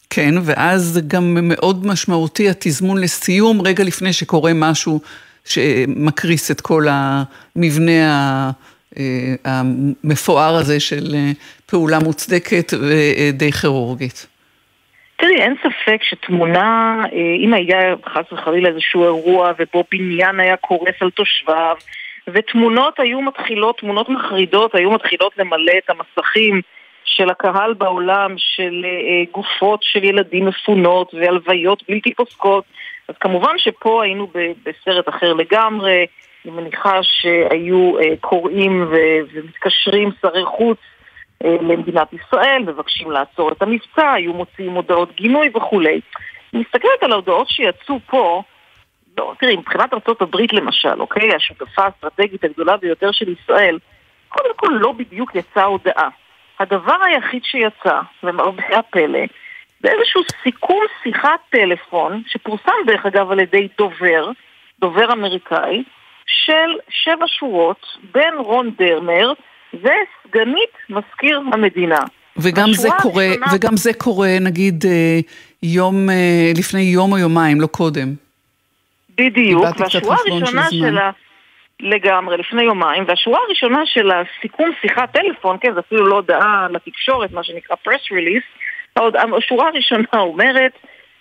כן, 0.10 0.34
ואז 0.46 1.02
גם 1.08 1.38
מאוד 1.42 1.86
משמעותי 1.86 2.50
התזמון 2.50 3.02
לסיום, 3.02 3.62
רגע 3.62 3.84
לפני 3.84 4.14
שקורה 4.14 4.52
משהו 4.56 5.00
שמקריס 5.46 6.52
את 6.52 6.62
כל 6.62 6.86
המבנה 6.90 8.52
אה, 8.98 9.36
המפואר 9.46 10.56
הזה 10.56 10.80
של 10.80 11.16
אה, 11.16 11.32
פעולה 11.66 12.00
מוצדקת 12.00 12.74
ודי 12.74 13.52
כירורגית. 13.52 14.28
תראי, 15.18 15.42
אין 15.42 15.56
ספק 15.60 16.04
שתמונה, 16.04 16.96
אה, 17.14 17.46
אם 17.46 17.54
היה 17.54 17.96
חס 18.06 18.32
וחלילה 18.32 18.70
איזשהו 18.70 19.04
אירוע 19.04 19.52
ובו 19.60 19.84
בניין 19.92 20.40
היה 20.40 20.58
קורס 20.58 20.96
על 21.02 21.10
תושביו, 21.10 21.76
ותמונות 22.34 23.00
היו 23.00 23.22
מתחילות, 23.22 23.80
תמונות 23.80 24.10
מחרידות 24.10 24.76
היו 24.76 24.92
מתחילות 24.92 25.38
למלא 25.38 25.74
את 25.86 25.90
המסכים 25.90 26.62
של 27.06 27.30
הקהל 27.30 27.74
בעולם, 27.74 28.36
של 28.38 28.86
גופות 29.32 29.80
של 29.84 30.04
ילדים 30.04 30.46
מפונות 30.46 31.14
והלוויות 31.14 31.84
בלתי 31.90 32.14
פוסקות, 32.14 32.64
אז 33.10 33.16
כמובן 33.20 33.58
שפה 33.58 34.04
היינו 34.04 34.28
בסרט 34.64 35.10
אחר 35.10 35.34
לגמרי, 35.34 36.06
אני 36.46 36.54
מניחה 36.54 37.00
שהיו 37.04 38.00
אה, 38.00 38.18
קוראים 38.22 38.88
ומתקשרים 39.34 40.10
שרי 40.22 40.46
חוץ 40.46 40.78
אה, 41.44 41.56
למדינת 41.62 42.14
ישראל, 42.14 42.64
מבקשים 42.68 43.12
לעצור 43.12 43.52
את 43.52 43.62
המבצע, 43.62 44.12
היו 44.12 44.34
מוציאים 44.34 44.72
הודעות 44.72 45.16
גינוי 45.16 45.50
וכולי. 45.56 46.02
אני 46.54 46.62
מסתכלת 46.62 47.04
על 47.04 47.12
ההודעות 47.12 47.50
שיצאו 47.50 48.00
פה, 48.08 48.44
לא, 49.18 49.34
תראי, 49.40 49.56
מבחינת 49.56 49.94
הברית 50.22 50.54
למשל, 50.54 51.02
אוקיי? 51.02 51.36
השותפה 51.36 51.84
האסטרטגית 51.84 52.44
הגדולה 52.44 52.78
ביותר 52.78 53.12
של 53.12 53.30
ישראל, 53.30 53.80
קודם 54.30 54.54
כל 54.56 54.70
לא 54.72 54.92
בדיוק 54.92 55.36
יצאה 55.36 55.64
הודעה. 55.64 56.10
הדבר 56.60 56.98
היחיד 57.06 57.44
שיצא, 57.44 58.00
למרבה 58.24 58.64
הפלא, 58.80 59.20
זה 59.84 59.90
איזשהו 59.92 60.22
סיכום 60.44 60.84
שיחת 61.04 61.40
טלפון, 61.50 62.24
שפורסם 62.28 62.72
דרך 62.88 63.06
אגב 63.06 63.32
על 63.32 63.40
ידי 63.40 63.68
דובר, 63.78 64.32
דובר 64.80 65.14
אמריקאי, 65.14 65.84
של 66.26 66.80
שבע 66.90 67.26
שורות 67.28 67.86
בין 68.14 68.34
רון 68.38 68.72
דרמר 68.78 69.34
וסגנית 69.74 70.74
מזכיר 70.90 71.42
המדינה. 71.54 72.00
וגם 72.38 72.74
זה 72.74 72.90
קורה, 73.02 73.26
הראשונה... 73.26 73.46
וגם 73.56 73.78
זה 73.78 73.94
קורה 73.94 74.38
נגיד 74.42 74.86
אה, 74.86 75.20
יום, 75.64 76.10
אה, 76.10 76.52
לפני 76.58 76.82
יום 76.82 77.12
או 77.12 77.18
יומיים, 77.18 77.62
לא 77.62 77.68
קודם. 77.68 78.14
בדיוק, 79.18 79.66
והשורה 79.80 80.16
הראשונה 80.28 80.72
של 80.72 80.98
ה... 80.98 81.12
לגמרי, 81.80 82.38
לפני 82.38 82.64
יומיים, 82.64 83.04
והשורה 83.08 83.40
הראשונה 83.48 83.86
של 83.86 84.12
הסיכום 84.12 84.70
שיחת 84.82 85.12
טלפון, 85.14 85.58
כן, 85.62 85.74
זה 85.74 85.80
אפילו 85.80 86.08
לא 86.08 86.16
הודעה 86.16 86.68
לתקשורת, 86.72 87.32
מה 87.32 87.44
שנקרא 87.44 87.76
press 87.88 88.12
release, 88.12 88.60
השורה 89.38 89.68
הראשונה 89.68 90.08
אומרת, 90.14 90.72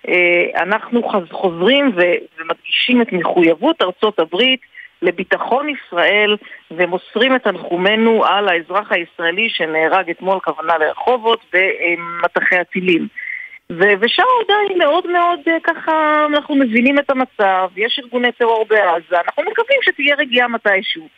אה, 0.09 0.63
אנחנו 0.63 1.03
חוזרים 1.31 1.93
ומדגישים 1.95 3.03
את 3.03 3.13
מחויבות 3.13 3.83
ארצות 3.83 4.19
הברית 4.19 4.61
לביטחון 5.03 5.69
ישראל 5.69 6.37
ומוסרים 6.71 7.37
את 7.37 7.43
תנחומינו 7.43 8.25
על 8.25 8.49
האזרח 8.49 8.93
הישראלי 8.93 9.49
שנהרג 9.51 10.11
אתמול, 10.11 10.39
כוונה 10.41 10.79
לרחובות, 10.79 11.41
במטחי 11.53 12.57
הטילים. 12.57 13.09
ושם 13.71 14.23
ההודעה 14.37 14.59
היא 14.69 14.77
מאוד 14.79 15.07
מאוד 15.07 15.41
אה, 15.49 15.57
ככה, 15.63 16.27
אנחנו 16.29 16.55
מבינים 16.55 16.99
את 16.99 17.11
המצב, 17.11 17.69
יש 17.77 18.01
ארגוני 18.05 18.33
טרור 18.33 18.67
בעזה, 18.69 19.21
אנחנו 19.27 19.43
מקווים 19.43 19.79
שתהיה 19.83 20.17
רגיעה 20.17 20.49
מתישהו. 20.49 21.09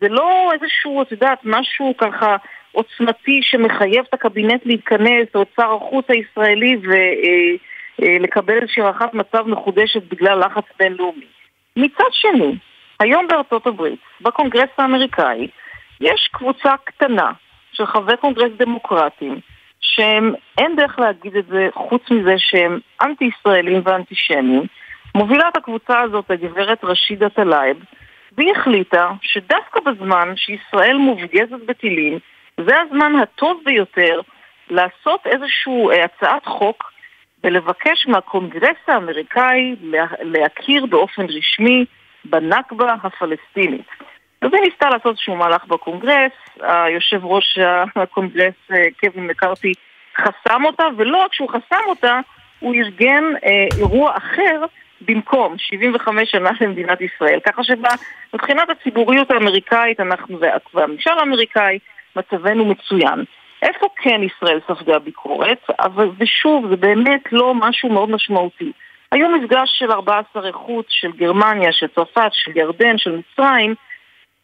זה 0.00 0.08
לא 0.08 0.50
איזשהו, 0.52 1.02
את 1.02 1.12
יודעת, 1.12 1.38
משהו 1.44 1.94
ככה 1.98 2.36
עוצמתי 2.78 3.40
שמחייב 3.42 4.04
את 4.08 4.14
הקבינט 4.14 4.66
להתכנס, 4.66 5.28
או 5.34 5.42
את 5.42 5.48
שר 5.56 5.72
החוץ 5.72 6.06
הישראלי, 6.08 6.76
ולקבל 6.82 8.52
אה, 8.52 8.58
אה, 8.58 8.62
איזושהי 8.62 8.82
הערכת 8.82 9.14
מצב 9.14 9.46
מחודשת 9.46 10.02
בגלל 10.10 10.38
לחץ 10.38 10.64
בינלאומי. 10.78 11.26
מצד 11.76 12.12
שני, 12.12 12.56
היום 13.00 13.28
בארצות 13.28 13.66
הברית, 13.66 14.00
בקונגרס 14.20 14.68
האמריקאי, 14.78 15.48
יש 16.00 16.28
קבוצה 16.32 16.74
קטנה 16.84 17.30
של 17.72 17.86
חברי 17.86 18.16
קונגרס 18.16 18.52
דמוקרטיים, 18.56 19.40
שהם, 19.80 20.32
אין 20.58 20.76
דרך 20.76 20.98
להגיד 20.98 21.36
את 21.36 21.46
זה 21.46 21.68
חוץ 21.74 22.10
מזה 22.10 22.34
שהם 22.36 22.78
אנטי-ישראלים 23.02 23.80
ואנטישמים. 23.84 24.62
מובילה 25.14 25.48
את 25.48 25.56
הקבוצה 25.56 26.00
הזאת 26.00 26.30
הגברת 26.30 26.84
רשידה 26.84 27.28
טלייב, 27.28 27.76
והיא 28.38 28.52
החליטה 28.52 29.10
שדווקא 29.22 29.80
בזמן 29.80 30.32
שישראל 30.36 30.96
מופגזת 30.96 31.60
בטילים, 31.66 32.18
זה 32.66 32.80
הזמן 32.80 33.12
הטוב 33.22 33.60
ביותר 33.64 34.20
לעשות 34.70 35.26
איזושהי 35.26 35.90
אה, 35.90 36.04
הצעת 36.04 36.46
חוק 36.46 36.92
ולבקש 37.44 38.06
מהקונגרס 38.06 38.76
האמריקאי 38.88 39.76
להכיר 40.20 40.86
באופן 40.86 41.26
רשמי 41.28 41.84
בנכבה 42.24 42.94
הפלסטינית. 43.02 43.86
אז 44.40 44.50
היא 44.52 44.62
ניסתה 44.62 44.88
לעשות 44.88 45.06
איזשהו 45.06 45.36
מהלך 45.36 45.64
בקונגרס, 45.64 46.32
היושב 46.60 47.24
ראש 47.24 47.58
הקונגרס 47.96 48.54
אה, 48.72 48.84
קווין 49.00 49.26
מקארתי 49.26 49.72
חסם 50.16 50.64
אותה, 50.64 50.84
ולא 50.96 51.16
רק 51.24 51.34
שהוא 51.34 51.48
חסם 51.48 51.84
אותה, 51.86 52.20
הוא 52.58 52.74
ארגן 52.74 53.24
אה, 53.44 53.66
אירוע 53.78 54.16
אחר 54.16 54.64
במקום 55.00 55.54
75 55.58 56.30
שנה 56.30 56.50
למדינת 56.60 57.00
ישראל. 57.00 57.40
ככה 57.40 57.62
שמבחינת 57.64 58.70
הציבוריות 58.70 59.30
האמריקאית 59.30 60.00
אנחנו, 60.00 60.38
והממשל 60.74 61.18
האמריקאי, 61.18 61.78
מצבנו 62.16 62.64
מצוין. 62.64 63.24
איפה 63.62 63.86
כן 64.02 64.20
ישראל 64.22 64.60
ספגה 64.68 64.98
ביקורת, 64.98 65.58
אבל 65.80 66.08
ושוב, 66.18 66.68
זה 66.70 66.76
באמת 66.76 67.22
לא 67.32 67.54
משהו 67.54 67.88
מאוד 67.88 68.10
משמעותי. 68.10 68.72
היו 69.12 69.28
מפגש 69.28 69.70
של 69.78 69.92
14 69.92 70.46
איכות 70.46 70.86
של 70.88 71.12
גרמניה, 71.12 71.72
של 71.72 71.86
צרפת, 71.94 72.30
של 72.32 72.56
ירדן, 72.56 72.98
של 72.98 73.16
מצרים, 73.16 73.74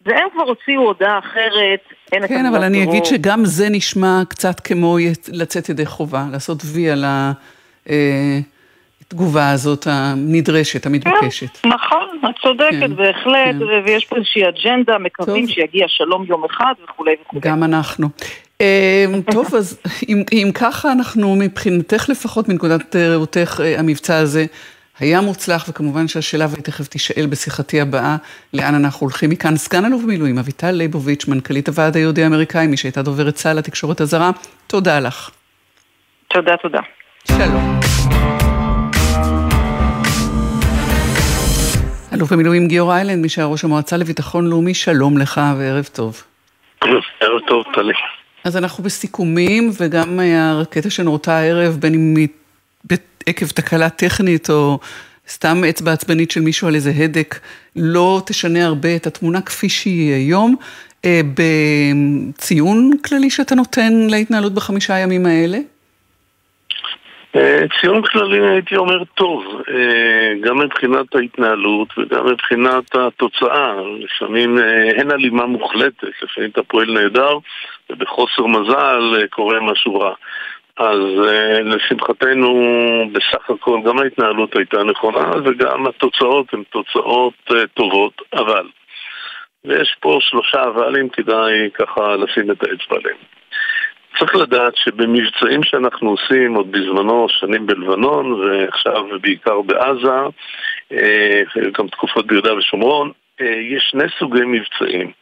והם 0.06 0.28
כבר 0.32 0.42
הוציאו 0.42 0.82
הודעה 0.82 1.18
אחרת, 1.18 1.80
אין 2.12 2.28
כן, 2.28 2.46
אבל 2.46 2.64
אני 2.64 2.84
אגיד 2.84 3.04
שגם 3.04 3.44
זה 3.44 3.66
נשמע 3.70 4.22
קצת 4.28 4.60
כמו 4.60 4.96
לצאת 5.32 5.68
ידי 5.68 5.86
חובה, 5.86 6.24
לעשות 6.32 6.58
וי 6.74 6.90
על 6.90 7.04
ה... 7.04 7.32
אה, 7.90 8.38
התגובה 9.06 9.50
הזאת 9.50 9.86
הנדרשת, 9.90 10.86
המתבקשת. 10.86 11.56
כן, 11.56 11.68
נכון, 11.68 12.20
את 12.30 12.34
צודקת 12.42 12.70
כן, 12.80 12.96
בהחלט, 12.96 13.56
כן. 13.58 13.82
ויש 13.86 14.04
פה 14.04 14.16
איזושהי 14.16 14.42
אג'נדה, 14.48 14.98
מקווים 14.98 15.46
טוב. 15.46 15.54
שיגיע 15.54 15.84
שלום 15.88 16.24
יום 16.28 16.44
אחד 16.44 16.74
וכולי 16.84 17.14
וכולי. 17.22 17.40
גם 17.40 17.64
אנחנו. 17.64 18.08
אה, 18.60 19.04
טוב, 19.32 19.54
אז 19.54 19.80
אם, 20.08 20.22
אם 20.32 20.50
ככה 20.54 20.92
אנחנו 20.92 21.36
מבחינתך 21.36 22.08
לפחות, 22.08 22.48
מנקודת 22.48 22.96
ראותך, 22.96 23.60
אה, 23.64 23.78
המבצע 23.78 24.18
הזה 24.18 24.46
היה 24.98 25.20
מוצלח, 25.20 25.66
וכמובן 25.68 26.08
שהשאלה, 26.08 26.46
ותכף 26.50 26.88
תישאל 26.88 27.26
בשיחתי 27.26 27.80
הבאה, 27.80 28.16
לאן 28.52 28.74
אנחנו 28.74 29.00
הולכים 29.00 29.30
מכאן. 29.30 29.56
סגן 29.56 29.84
אלוף 29.84 30.02
במילואים, 30.02 30.38
אביטל 30.38 30.70
ליבוביץ', 30.70 31.28
מנכ"לית 31.28 31.68
הוועד 31.68 31.96
היהודי 31.96 32.22
האמריקאי, 32.22 32.66
מי 32.66 32.76
שהייתה 32.76 33.02
דוברת 33.02 33.34
צה"ל 33.34 33.56
לתקשורת 33.56 34.00
הזרה, 34.00 34.30
תודה 34.66 35.00
לך. 35.00 35.30
תודה, 36.28 36.56
תודה. 36.56 36.80
שלום. 37.28 37.80
אלוף 42.14 42.32
במילואים 42.32 42.68
גיורא 42.68 42.96
איילנד, 42.96 43.22
מי 43.22 43.28
שהיה 43.28 43.46
ראש 43.46 43.64
המועצה 43.64 43.96
לביטחון 43.96 44.46
לאומי, 44.46 44.74
שלום 44.74 45.18
לך 45.18 45.40
וערב 45.58 45.88
טוב. 45.92 46.22
ערב 47.20 47.40
טוב, 47.48 47.64
טלי. 47.74 47.92
אז 48.44 48.56
אנחנו 48.56 48.84
בסיכומים, 48.84 49.70
וגם 49.80 50.20
הרקטה 50.20 50.90
שנורתה 50.90 51.36
הערב, 51.38 51.76
בין 51.80 51.94
אם 51.94 52.14
היא 52.16 52.28
עקב 53.26 53.46
תקלה 53.46 53.90
טכנית 53.90 54.50
או 54.50 54.78
סתם 55.28 55.64
אצבע 55.64 55.92
עצבנית 55.92 56.30
של 56.30 56.40
מישהו 56.40 56.68
על 56.68 56.74
איזה 56.74 56.92
הדק, 56.96 57.38
לא 57.76 58.22
תשנה 58.26 58.66
הרבה 58.66 58.96
את 58.96 59.06
התמונה 59.06 59.40
כפי 59.40 59.68
שהיא 59.68 60.14
היום. 60.14 60.56
אה, 61.04 61.20
בציון 61.34 62.90
כללי 63.04 63.30
שאתה 63.30 63.54
נותן 63.54 63.92
להתנהלות 63.92 64.54
בחמישה 64.54 64.94
הימים 64.94 65.26
האלה? 65.26 65.58
אה, 67.36 67.60
ציון 67.80 68.02
כללי 68.02 68.48
הייתי 68.48 68.76
אומר 68.76 69.04
טוב, 69.04 69.62
אה, 69.68 70.32
גם 70.40 70.58
מבחינת 70.58 71.14
ההתנהלות 71.14 71.88
וגם 71.98 72.26
מבחינת 72.26 72.96
התוצאה. 72.96 73.74
לפעמים 73.98 74.58
אה, 74.58 74.90
אין 74.90 75.10
הלימה 75.10 75.46
מוחלטת, 75.46 76.22
לפעמים 76.22 76.50
אתה 76.50 76.62
פועל 76.62 76.92
נהדר 76.92 77.38
ובחוסר 77.90 78.46
מזל 78.46 79.26
קורה 79.30 79.60
משהו 79.60 80.00
רע. 80.00 80.14
אז 80.76 80.98
לשמחתנו 81.64 82.52
בסך 83.12 83.50
הכל 83.50 83.80
גם 83.84 83.98
ההתנהלות 83.98 84.56
הייתה 84.56 84.84
נכונה 84.84 85.30
וגם 85.44 85.86
התוצאות 85.86 86.54
הן 86.54 86.62
תוצאות 86.70 87.50
טובות, 87.74 88.22
אבל 88.32 88.66
ויש 89.64 89.96
פה 90.00 90.18
שלושה 90.20 90.64
אבלים, 90.64 91.08
כדאי 91.08 91.70
ככה 91.74 92.16
לשים 92.16 92.50
את 92.50 92.62
האצבע 92.62 92.96
עליהם. 92.96 93.16
צריך 94.18 94.34
לדעת 94.34 94.76
שבמבצעים 94.76 95.62
שאנחנו 95.62 96.10
עושים 96.10 96.54
עוד 96.54 96.72
בזמנו, 96.72 97.26
שנים 97.28 97.66
בלבנון 97.66 98.32
ועכשיו 98.32 99.04
בעיקר 99.20 99.60
בעזה, 99.60 100.20
אה, 100.92 101.42
גם 101.78 101.88
תקופות 101.88 102.26
ביהודה 102.26 102.54
ושומרון, 102.54 103.10
אה, 103.40 103.46
יש 103.46 103.88
שני 103.90 104.04
סוגי 104.18 104.44
מבצעים. 104.44 105.12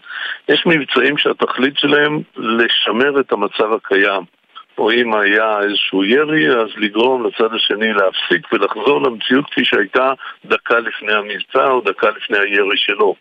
יש 0.48 0.66
מבצעים 0.66 1.18
שהתכלית 1.18 1.78
שלהם 1.78 2.20
לשמר 2.36 3.20
את 3.20 3.32
המצב 3.32 3.72
הקיים. 3.72 4.22
או 4.78 4.90
אם 4.90 5.14
היה 5.14 5.60
איזשהו 5.60 6.04
ירי, 6.04 6.48
אז 6.48 6.68
לגרום 6.76 7.26
לצד 7.26 7.54
השני 7.54 7.92
להפסיק 7.92 8.52
ולחזור 8.52 9.02
למציאות 9.02 9.44
כפי 9.50 9.64
שהייתה 9.64 10.12
דקה 10.44 10.78
לפני 10.78 11.12
המבצע 11.12 11.70
או 11.70 11.80
דקה 11.80 12.10
לפני 12.10 12.38
הירי 12.38 12.76
שלו. 12.76 13.14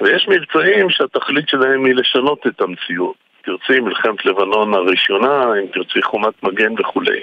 ויש 0.00 0.28
מבצעים 0.28 0.90
שהתכלית 0.90 1.48
שלהם 1.48 1.84
היא 1.84 1.94
לשנות 1.94 2.46
את 2.46 2.60
המציאות. 2.60 3.27
תרצי 3.48 3.80
מלחמת 3.80 4.26
לבנון 4.26 4.74
הראשונה, 4.74 5.44
אם 5.60 5.66
תרצי 5.72 6.02
חומת 6.02 6.42
מגן 6.42 6.72
וכולי. 6.78 7.20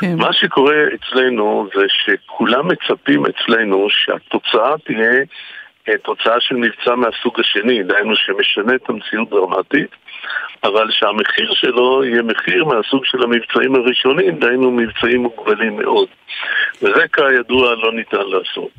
כן. 0.00 0.16
מה 0.16 0.32
שקורה 0.32 0.84
אצלנו 0.94 1.68
זה 1.74 1.84
שכולם 1.88 2.68
מצפים 2.68 3.22
אצלנו 3.26 3.86
שהתוצאה 3.90 4.74
תהיה 4.84 5.12
אה, 5.88 5.98
תוצאה 5.98 6.40
של 6.40 6.54
מבצע 6.54 6.94
מהסוג 6.94 7.40
השני, 7.40 7.82
דהיינו 7.82 8.16
שמשנה 8.16 8.74
את 8.74 8.88
המציאות 8.88 9.30
דרמטית, 9.30 9.90
אבל 10.64 10.90
שהמחיר 10.90 11.52
שלו 11.52 12.04
יהיה 12.04 12.22
מחיר 12.22 12.64
מהסוג 12.64 13.04
של 13.04 13.22
המבצעים 13.22 13.74
הראשונים, 13.74 14.38
דהיינו 14.38 14.70
מבצעים 14.70 15.22
מוגבלים 15.22 15.76
מאוד. 15.76 16.08
וזה 16.82 17.04
כידוע 17.12 17.74
לא 17.74 17.92
ניתן 17.92 18.26
לעשות. 18.26 18.70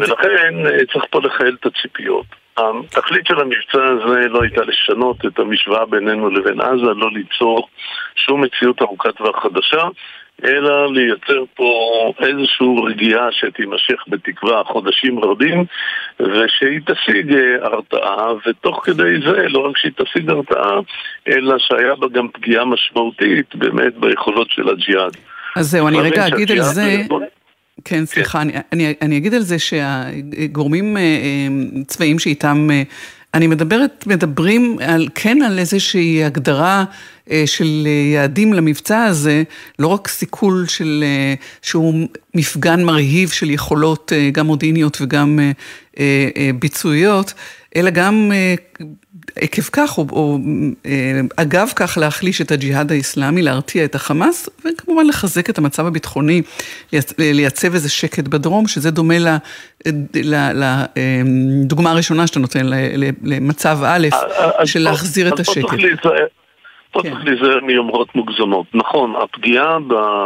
ולכן 0.00 0.66
אה, 0.66 0.86
צריך 0.92 1.04
פה 1.10 1.20
לחייל 1.22 1.56
את 1.60 1.66
הציפיות. 1.66 2.26
התכלית 2.56 3.26
של 3.26 3.40
המבצע 3.40 3.84
הזה 3.84 4.28
לא 4.28 4.42
הייתה 4.42 4.62
לשנות 4.62 5.26
את 5.26 5.38
המשוואה 5.38 5.86
בינינו 5.86 6.30
לבין 6.30 6.60
עזה, 6.60 6.92
לא 6.96 7.10
ליצור 7.12 7.68
שום 8.16 8.44
מציאות 8.44 8.82
ארוכת 8.82 9.16
טווח 9.16 9.42
חדשה, 9.42 9.88
אלא 10.44 10.92
לייצר 10.92 11.44
פה 11.54 11.72
איזושהי 12.20 12.66
רגיעה 12.86 13.32
שתימשך 13.32 14.04
בתקווה 14.08 14.64
חודשים 14.64 15.18
רבים 15.18 15.64
ושהיא 16.20 16.80
תשיג 16.86 17.34
הרתעה, 17.62 18.32
ותוך 18.46 18.80
כדי 18.84 19.20
זה 19.26 19.48
לא 19.48 19.58
רק 19.58 19.76
שהיא 19.76 19.92
תשיג 19.96 20.30
הרתעה, 20.30 20.80
אלא 21.28 21.58
שהיה 21.58 21.94
בה 21.94 22.06
גם 22.08 22.28
פגיעה 22.28 22.64
משמעותית 22.64 23.54
באמת 23.54 23.96
ביכולות 23.96 24.50
של 24.50 24.68
הג'יהאד. 24.68 25.16
אז 25.56 25.70
זהו, 25.70 25.88
אני 25.88 26.00
רגע 26.00 26.26
אגיד 26.26 26.50
על 26.50 26.60
זה... 26.60 26.96
כן, 27.84 28.06
סליחה, 28.06 28.42
כן. 28.42 28.48
אני, 28.48 28.58
אני, 28.72 28.94
אני 29.02 29.16
אגיד 29.16 29.34
על 29.34 29.42
זה 29.42 29.58
שהגורמים 29.58 30.96
אה, 30.96 31.02
אה, 31.02 31.82
צבאיים 31.86 32.18
שאיתם 32.18 32.68
אני 33.34 33.46
מדברת, 33.46 34.04
מדברים 34.06 34.78
על, 34.80 35.08
כן 35.14 35.42
על 35.42 35.58
איזושהי 35.58 36.24
הגדרה 36.24 36.84
אה, 37.30 37.42
של 37.46 37.86
יעדים 38.14 38.52
למבצע 38.52 39.04
הזה, 39.04 39.42
לא 39.78 39.88
רק 39.88 40.08
סיכול 40.08 40.66
של, 40.68 41.04
אה, 41.06 41.34
שהוא 41.62 42.08
מפגן 42.34 42.84
מרהיב 42.84 43.28
של 43.28 43.50
יכולות 43.50 44.12
אה, 44.14 44.30
גם 44.32 44.46
מודיעיניות 44.46 44.98
וגם 45.00 45.38
ביצועיות, 46.58 47.34
אלא 47.76 47.90
גם 47.90 48.32
עקב 49.36 49.62
כך, 49.62 49.98
או, 49.98 50.06
או 50.12 50.38
אגב 51.36 51.72
כך, 51.76 51.98
להחליש 52.00 52.40
את 52.40 52.50
הג'יהאד 52.50 52.92
האיסלאמי, 52.92 53.42
להרתיע 53.42 53.84
את 53.84 53.94
החמאס, 53.94 54.48
וכמובן 54.64 55.06
לחזק 55.06 55.50
את 55.50 55.58
המצב 55.58 55.86
הביטחוני, 55.86 56.42
לייצב 57.18 57.74
איזה 57.74 57.90
שקט 57.90 58.28
בדרום, 58.28 58.66
שזה 58.66 58.90
דומה 58.90 59.14
לדוגמה 61.64 61.90
הראשונה 61.90 62.26
שאתה 62.26 62.40
נותן, 62.40 62.66
למצב 63.24 63.78
א', 63.86 64.08
של 64.64 64.80
להחזיר 64.80 65.28
את 65.28 65.40
השקט. 65.40 65.68
פה 66.94 67.02
כן. 67.02 67.10
צריך 67.10 67.24
להיזהר 67.24 67.60
מיומרות 67.60 68.14
מוגזמות. 68.14 68.66
נכון, 68.74 69.14
הפגיעה 69.22 69.78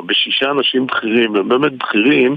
בשישה 0.07 0.51
אנשים 0.51 0.87
בכירים, 0.87 1.37
הם 1.37 1.49
באמת 1.49 1.73
בכירים, 1.73 2.37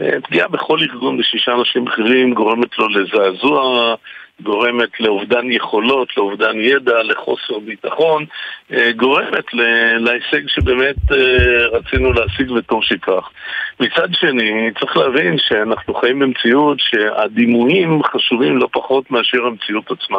אה, 0.00 0.20
פגיעה 0.22 0.48
בכל 0.48 0.78
ארגון 0.80 1.18
בשישה 1.18 1.52
אנשים 1.52 1.84
בכירים 1.84 2.34
גורמת 2.34 2.78
לו 2.78 2.88
לזעזוע 2.88 3.94
גורמת 4.40 5.00
לאובדן 5.00 5.52
יכולות, 5.52 6.16
לאובדן 6.16 6.60
ידע, 6.60 7.02
לחוסר 7.02 7.58
ביטחון, 7.58 8.24
אה, 8.72 8.92
גורמת 8.92 9.54
להישג 9.98 10.48
שבאמת 10.48 10.96
אה, 11.12 11.66
רצינו 11.66 12.12
להשיג 12.12 12.50
וטוב 12.50 12.84
שכך. 12.84 13.30
מצד 13.80 14.08
שני, 14.12 14.70
צריך 14.80 14.96
להבין 14.96 15.36
שאנחנו 15.38 15.94
חיים 15.94 16.18
במציאות 16.18 16.78
שהדימויים 16.80 18.02
חשובים 18.02 18.56
לא 18.56 18.68
פחות 18.72 19.10
מאשר 19.10 19.46
המציאות 19.46 19.90
עצמה. 19.90 20.18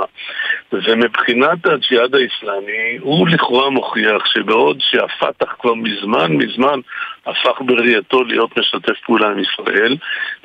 ומבחינת 0.71 1.65
הג'יהאד 1.65 2.15
האיסלאמי, 2.15 2.97
הוא 2.99 3.27
לכאורה 3.27 3.69
מוכיח 3.69 4.25
שבעוד 4.25 4.77
שהפת"ח 4.79 5.55
כבר 5.59 5.73
מזמן 5.73 6.33
מזמן 6.33 6.79
הפך 7.25 7.61
בראייתו 7.61 8.23
להיות 8.23 8.57
משתף 8.57 8.99
פעולה 9.05 9.27
עם 9.27 9.39
ישראל, 9.39 9.97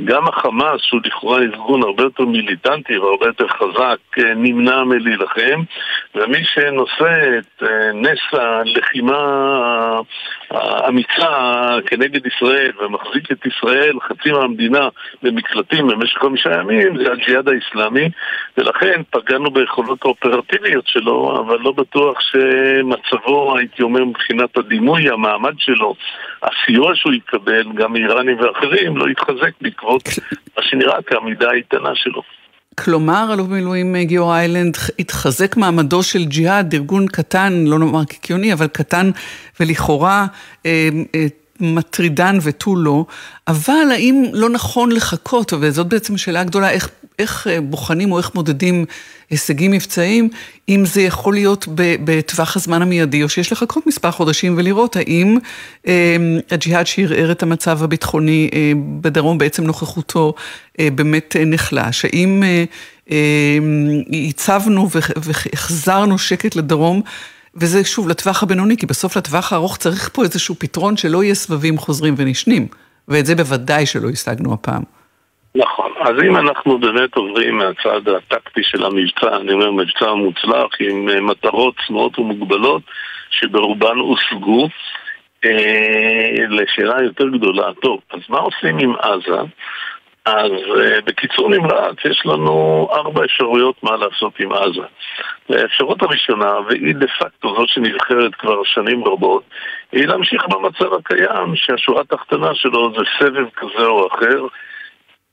גם 0.05 0.29
החמאס, 0.29 0.81
שהוא 0.81 1.01
לכאורה 1.05 1.39
ארגון 1.39 1.83
הרבה 1.83 2.03
יותר 2.03 2.25
מיליטנטי 2.25 2.99
והרבה 2.99 3.27
יותר 3.27 3.49
חזק, 3.49 3.99
אה, 4.19 4.35
נמנע 4.35 4.85
מלהילחם, 4.85 5.63
ומי 6.15 6.45
שנושא 6.45 7.39
את 7.39 7.63
אה, 7.63 7.93
נס 7.95 8.19
הלחימה 8.33 9.21
האמיצה 10.51 11.77
כנגד 11.87 12.27
ישראל 12.27 12.73
ומחזיק 13.01 13.33
את 13.33 13.47
ישראל, 13.47 13.93
חצי 14.09 14.33
מהמדינה, 14.33 14.89
במקלטים 15.23 15.87
במשך 15.87 16.19
חמישה 16.19 16.51
ימים, 16.61 16.97
זה 16.97 17.13
הג'יהאד 17.13 17.49
האיסלאמי, 17.49 18.09
ולכן 18.59 19.03
פגענו 19.11 19.51
ביכולות 19.51 19.99
האופרטיביות 20.05 20.87
שלו, 20.87 21.41
אבל 21.41 21.59
לא 21.61 21.73
בטוח 21.73 22.19
שמצבו, 22.21 23.59
הייתי 23.59 23.83
אומר, 23.83 24.05
מבחינת 24.05 24.57
הדימוי, 24.57 25.11
המעמד 25.11 25.55
שלו, 25.59 25.95
הסיוע 26.43 26.93
שהוא 26.95 27.13
יקבל, 27.13 27.73
גם 27.75 27.93
מאיראנים 27.93 28.41
ואחרים, 28.41 28.97
לא 28.97 29.11
יתחזק 29.11 29.51
בעקבות 29.61 30.03
מה 30.57 30.63
שנראה 30.63 31.03
כעמידה 31.03 31.51
האיתנה 31.51 31.91
שלו. 31.95 32.23
כלומר, 32.85 33.31
אלוף 33.35 33.47
במילואים 33.47 33.97
אה, 33.97 34.05
גיאור 34.05 34.35
איילנד 34.35 34.77
התחזק 34.99 35.57
מעמדו 35.57 36.03
של 36.03 36.25
ג'יהאד, 36.25 36.75
ארגון 36.75 37.07
קטן, 37.07 37.65
לא 37.67 37.79
נאמר 37.79 38.05
קיקיוני, 38.05 38.53
אבל 38.53 38.67
קטן 38.67 39.11
ולכאורה 39.61 40.27
אה, 40.67 40.89
אה, 41.15 41.27
מטרידן 41.61 42.39
ותו 42.43 42.77
לא, 42.77 43.05
אבל 43.49 43.91
האם 43.93 44.25
לא 44.33 44.51
נכון 44.51 44.93
לחכות, 44.93 45.53
וזאת 45.61 45.87
בעצם 45.87 46.17
שאלה 46.17 46.45
גדולה, 46.45 46.71
איך, 46.71 46.89
איך 47.19 47.47
אה, 47.47 47.61
בוחנים 47.61 48.13
או 48.13 48.19
איך 48.19 48.35
מודדים 48.35 48.85
הישגים 49.31 49.71
מבצעיים, 49.71 50.29
אם 50.69 50.85
זה 50.87 51.03
יכול 51.03 51.35
להיות 51.35 51.67
בטווח 52.05 52.57
הזמן 52.57 52.83
המיידי, 52.83 53.23
או 53.23 53.29
שיש 53.29 53.53
לחכות 53.53 53.87
מספר 53.87 54.11
חודשים 54.11 54.55
ולראות 54.57 54.97
האם 54.97 55.39
אה, 55.87 56.17
הג'יהאד 56.51 56.87
שערער 56.87 57.33
את 57.33 57.43
המצב 57.43 57.83
הביטחוני 57.83 58.51
אה, 58.53 58.73
בדרום, 59.01 59.39
בעצם 59.39 59.65
נוכחותו 59.65 60.35
אה, 60.81 60.89
באמת 60.95 61.37
אה, 61.37 61.45
נחלש, 61.45 62.05
האם 62.05 62.43
אה, 62.43 62.65
אה, 63.11 63.59
הצבנו 64.29 64.89
והחזרנו 64.91 66.19
שקט 66.19 66.57
לדרום, 66.57 67.03
וזה 67.55 67.85
שוב 67.85 68.09
לטווח 68.09 68.43
הבינוני, 68.43 68.77
כי 68.77 68.87
בסוף 68.87 69.17
לטווח 69.17 69.53
הארוך 69.53 69.77
צריך 69.77 70.11
פה 70.13 70.23
איזשהו 70.23 70.55
פתרון 70.55 70.97
שלא 70.97 71.25
יהיה 71.25 71.35
סבבים 71.35 71.79
חוזרים 71.79 72.15
ונשנים, 72.17 72.69
ואת 73.09 73.27
זה 73.27 73.35
בוודאי 73.35 73.87
שלא 73.87 74.09
השגנו 74.09 74.55
הפעם. 74.55 74.83
נכון, 75.55 75.93
אז 76.01 76.15
אם 76.25 76.37
אנחנו 76.37 76.79
באמת 76.79 77.15
עוברים 77.15 77.59
מהצד 77.59 78.09
הטקטי 78.09 78.61
של 78.63 78.85
המבצע, 78.85 79.37
אני 79.37 79.53
אומר 79.53 79.71
מבצע 79.71 80.15
מוצלח 80.15 80.71
עם 80.81 81.09
אה, 81.09 81.21
מטרות 81.21 81.75
צנועות 81.87 82.19
ומוגבלות 82.19 82.83
שברובן 83.31 83.97
הושגו, 83.97 84.69
אה, 85.45 86.47
לשאלה 86.49 87.03
יותר 87.03 87.29
גדולה, 87.29 87.75
טוב, 87.83 88.01
אז 88.11 88.21
מה 88.29 88.39
עושים 88.39 88.79
עם 88.79 88.95
עזה? 89.01 89.41
אז 90.25 90.51
uh, 90.51 91.05
בקיצור 91.05 91.51
נמרץ, 91.51 91.97
יש 92.11 92.23
לנו 92.27 92.89
ארבע 92.93 93.25
אפשרויות 93.25 93.83
מה 93.83 93.97
לעשות 93.97 94.41
עם 94.41 94.53
עזה. 94.53 94.87
האפשרות 95.49 96.03
הראשונה, 96.03 96.55
והיא 96.69 96.95
דה 96.95 97.07
פקטו 97.19 97.55
זאת 97.57 97.69
שנבחרת 97.69 98.35
כבר 98.35 98.65
שנים 98.65 99.05
רבות, 99.05 99.43
היא 99.93 100.07
להמשיך 100.07 100.45
במצב 100.49 100.93
הקיים, 100.95 101.57
שהשורה 101.57 102.01
התחתונה 102.01 102.55
שלו 102.55 102.93
זה 102.93 103.05
סבב 103.19 103.49
כזה 103.57 103.87
או 103.87 104.09
אחר, 104.09 104.47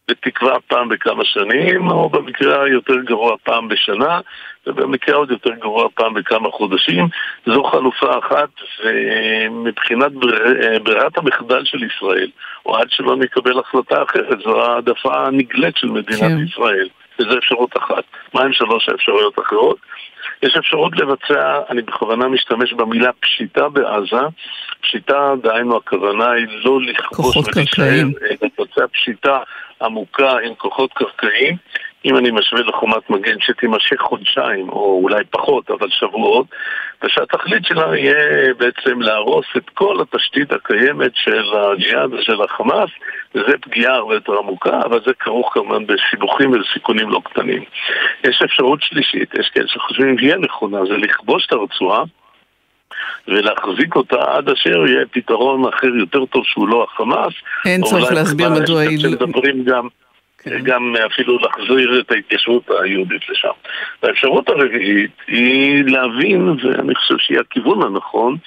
בתקווה 0.07 0.59
פעם 0.67 0.89
בכמה 0.89 1.25
שנים, 1.25 1.91
או 1.91 2.09
במקרה 2.09 2.63
היותר 2.63 2.95
גרוע 2.95 3.35
פעם 3.43 3.67
בשנה, 3.67 4.19
ובמקרה 4.67 5.15
עוד 5.15 5.31
יותר 5.31 5.49
גרוע 5.49 5.87
פעם 5.95 6.13
בכמה 6.13 6.49
חודשים. 6.51 7.07
זו 7.45 7.63
חלופה 7.63 8.19
אחת, 8.19 8.49
ומבחינת 8.85 10.11
בריר, 10.11 10.79
ברירת 10.83 11.17
המחדל 11.17 11.65
של 11.65 11.83
ישראל, 11.83 12.29
או 12.65 12.77
עד 12.77 12.87
שלא 12.89 13.15
נקבל 13.15 13.59
החלטה 13.59 14.03
אחרת, 14.03 14.39
זו 14.43 14.61
העדפה 14.61 15.27
הנגלית 15.27 15.77
של 15.77 15.87
מדינת 15.87 16.19
כן. 16.19 16.43
ישראל. 16.43 16.87
וזו 17.19 17.37
אפשרות 17.37 17.77
אחת. 17.77 18.03
מהם 18.33 18.53
שלוש 18.53 18.89
האפשרויות 18.89 19.37
האחרות? 19.37 19.77
יש 20.43 20.57
אפשרות 20.57 20.93
לבצע, 20.97 21.59
אני 21.69 21.81
בכוונה 21.81 22.27
משתמש 22.27 22.73
במילה 22.73 23.11
פשיטה 23.19 23.69
בעזה. 23.69 24.21
פשיטה, 24.81 25.33
דהיינו 25.41 25.77
הכוונה 25.77 26.31
היא 26.31 26.47
לא 26.63 26.81
לכבוש 26.81 27.37
ולהישאר, 27.37 28.03
לבצע 28.41 28.87
פשיטה 28.87 29.39
עמוקה 29.81 30.31
עם 30.45 30.55
כוחות 30.55 30.93
קרקעיים. 30.93 31.57
אם 32.07 32.17
אני 32.17 32.31
משווה 32.31 32.61
לחומת 32.61 33.09
מגן 33.09 33.39
שתימשך 33.39 33.99
חודשיים, 33.99 34.69
או 34.69 34.99
אולי 35.03 35.23
פחות, 35.29 35.71
אבל 35.71 35.87
שבועות, 35.89 36.45
ושהתכלית 37.03 37.65
שלה 37.65 37.97
יהיה 37.97 38.53
בעצם 38.53 39.01
להרוס 39.01 39.45
את 39.57 39.69
כל 39.69 39.97
התשתית 40.01 40.51
הקיימת 40.51 41.11
של 41.15 41.43
הג'יהאד 41.55 42.13
ושל 42.13 42.41
החמאס, 42.41 42.89
וזה 43.35 43.57
פגיעה 43.61 43.95
הרבה 43.95 44.13
יותר 44.13 44.37
עמוקה, 44.37 44.79
אבל 44.85 44.99
זה 45.05 45.11
כרוך 45.19 45.53
כמובן 45.53 45.85
בסיבוכים 45.87 46.51
ובסיכונים 46.51 47.09
לא 47.09 47.21
קטנים. 47.23 47.63
יש 48.23 48.41
אפשרות 48.45 48.81
שלישית, 48.81 49.33
יש 49.39 49.49
כאלה 49.49 49.67
שחושבים 49.67 50.17
שהיא 50.17 50.35
נכונה, 50.35 50.85
זה 50.85 50.97
לכבוש 50.97 51.45
את 51.45 51.51
הרצועה 51.51 52.03
ולהחזיק 53.27 53.95
אותה 53.95 54.15
עד 54.27 54.49
אשר 54.49 54.87
יהיה 54.87 55.05
פתרון 55.11 55.73
אחר 55.73 55.87
יותר 55.87 56.25
טוב 56.25 56.43
שהוא 56.45 56.67
לא 56.67 56.83
החמאס. 56.83 57.33
אין 57.65 57.81
צורך 57.81 58.11
להסביר 58.11 58.49
מדוע 58.49 58.81
היא... 58.81 58.99
שמדברים 58.99 59.63
גם... 59.63 59.87
גם 60.63 60.95
אפילו 61.05 61.39
להחזיר 61.39 61.99
את 61.99 62.11
ההתיישבות 62.11 62.63
היהודית 62.81 63.29
לשם. 63.29 63.49
והאפשרות 64.03 64.49
הרביעית 64.49 65.11
היא 65.27 65.83
להבין, 65.85 66.49
ואני 66.49 66.95
חושב 66.95 67.17
שהיא 67.17 67.39
הכיוון 67.39 67.83
הנכון, 67.83 68.37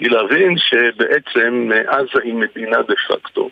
היא 0.00 0.10
להבין 0.10 0.58
שבעצם 0.58 1.70
עזה 1.86 2.20
היא 2.24 2.34
מדינה 2.34 2.82
דה 2.82 2.94
פקטו. 3.08 3.50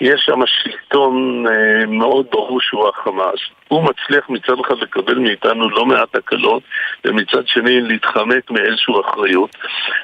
יש 0.00 0.20
שם 0.24 0.40
שלטון 0.46 1.44
אה, 1.46 1.86
מאוד 1.86 2.26
ברור 2.30 2.60
שהוא 2.60 2.88
החמאס. 2.88 3.40
הוא 3.68 3.84
מצליח 3.84 4.30
מצד 4.30 4.60
אחד 4.66 4.74
לקבל 4.80 5.18
מאיתנו 5.18 5.70
לא 5.70 5.86
מעט 5.86 6.14
הקלות, 6.14 6.62
ומצד 7.04 7.46
שני 7.46 7.80
להתחמק 7.80 8.50
מאיזושהי 8.50 8.94
אחריות. 9.00 9.50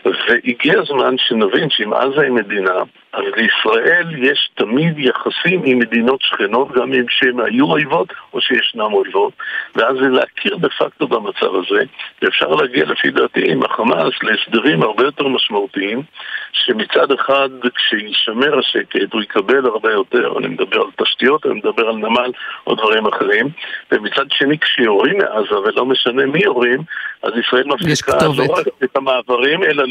והגיע 0.04 0.80
הזמן 0.80 1.14
שנבין 1.18 1.70
שאם 1.70 1.92
עזה 1.92 2.20
היא 2.20 2.30
מדינה, 2.30 2.78
אז 3.12 3.22
לישראל 3.36 4.24
יש 4.24 4.50
תמיד 4.54 4.98
יחסים 4.98 5.62
עם 5.64 5.78
מדינות 5.78 6.20
שכנות, 6.22 6.72
גם 6.72 6.92
אם 6.92 7.04
שהן 7.08 7.40
היו 7.40 7.66
אויבות 7.66 8.12
או 8.32 8.40
שישנן 8.40 8.80
אויבות, 8.80 9.32
ואז 9.74 9.96
זה 10.00 10.08
להכיר 10.08 10.56
דה 10.56 10.68
פקטו 10.68 11.08
במצב 11.08 11.54
הזה, 11.54 11.82
ואפשר 12.22 12.48
להגיע 12.48 12.84
לפי 12.84 13.10
דעתי 13.10 13.52
עם 13.52 13.62
החמאס 13.62 14.14
להסדרים 14.22 14.82
הרבה 14.82 15.04
יותר 15.04 15.28
משמעותיים, 15.28 16.02
שמצד 16.52 17.12
אחד 17.12 17.48
כשישמר 17.74 18.58
השקט 18.58 19.12
הוא 19.12 19.22
יקבל 19.22 19.66
הרבה 19.66 19.92
יותר, 19.92 20.38
אני 20.38 20.48
מדבר 20.48 20.80
על 20.80 21.04
תשתיות, 21.04 21.46
אני 21.46 21.54
מדבר 21.54 21.88
על 21.88 21.96
נמל 21.96 22.30
או 22.66 22.74
דברים 22.74 23.06
אחרים, 23.06 23.48
ומצד 23.92 24.26
שני 24.30 24.58
כשיורים 24.58 25.18
מעזה, 25.18 25.58
ולא 25.58 25.86
משנה 25.86 26.26
מי 26.26 26.38
יורים, 26.44 26.80
אז 27.22 27.32
ישראל 27.46 27.64
מפסיקה 27.66 28.18
לא 28.36 28.44
רק 28.52 28.66
את 28.84 28.96
המעברים, 28.96 29.62
אלא 29.62 29.84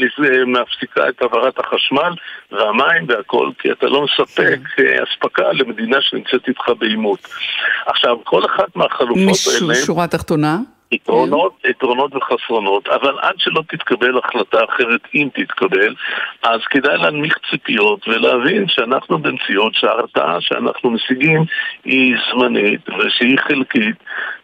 מפסיקה 0.46 1.08
את 1.08 1.22
העברת 1.22 1.58
החשמל 1.58 2.12
והמים 2.52 3.06
והכל, 3.08 3.50
כי 3.58 3.72
אתה 3.72 3.86
לא 3.86 4.04
מספק 4.04 4.58
כן. 4.76 4.82
אה, 4.82 5.04
אספקה 5.04 5.52
למדינה 5.52 5.96
שנמצאת 6.00 6.48
איתך 6.48 6.68
בעימות. 6.78 7.28
עכשיו, 7.86 8.16
כל 8.24 8.42
אחת 8.46 8.76
מהחלופות 8.76 9.62
האלה... 9.62 9.72
משורה 9.72 10.06
תחתונה? 10.06 10.58
יתרונות, 10.92 11.52
יתרונות 11.70 12.14
וחסרונות, 12.14 12.88
אבל 12.88 13.18
עד 13.20 13.34
שלא 13.38 13.62
תתקבל 13.68 14.18
החלטה 14.18 14.58
אחרת, 14.64 15.00
אם 15.14 15.28
תתקבל, 15.34 15.94
אז 16.42 16.60
כדאי 16.70 16.98
להנמיך 16.98 17.38
ציפיות 17.50 18.08
ולהבין 18.08 18.64
שאנחנו 18.68 19.18
במציאות 19.18 19.74
שההרתעה 19.74 20.40
שאנחנו 20.40 20.90
משיגים 20.90 21.44
היא 21.84 22.16
זמנית 22.30 22.88
ושהיא 22.88 23.38
חלקית 23.38 23.96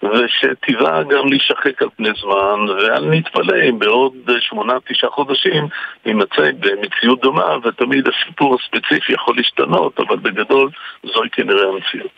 ושטבעה 0.03 1.03
גם 1.03 1.29
להישחק 1.29 1.83
על 1.83 1.89
פני 1.97 2.09
זמן 2.23 2.69
ואל 2.69 3.05
נתפלא 3.05 3.69
אם 3.69 3.79
בעוד 3.79 4.13
שמונה, 4.41 4.73
תשעה 4.89 5.11
חודשים 5.11 5.69
נימצא 6.07 6.43
במציאות 6.61 7.21
דומה 7.21 7.57
ותמיד 7.65 8.05
הסיפור 8.09 8.57
הספציפי 8.61 9.13
יכול 9.13 9.37
להשתנות, 9.37 10.01
אבל 10.01 10.17
בגדול 10.17 10.71
זוהי 11.15 11.31
כנראה 11.31 11.69
המציאות. 11.69 12.11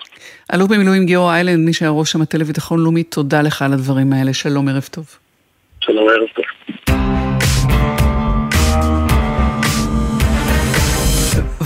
אלוף 0.55 0.71
במילואים 0.71 1.07
גיאור 1.07 1.33
איילנד, 1.33 1.66
מי 1.66 1.73
שהיה 1.73 1.90
ראש 1.90 2.14
המטה 2.14 2.38
לביטחון 2.38 2.83
לאומי, 2.83 3.03
תודה 3.03 3.43
לך 3.43 3.62
על 3.62 3.73
הדברים 3.73 4.12
האלה. 4.12 4.35
שלום, 4.35 4.69
ערב 4.69 4.88
טוב. 4.90 5.05
שלום, 5.81 6.09
ערב 6.09 6.29
טוב. 6.35 6.45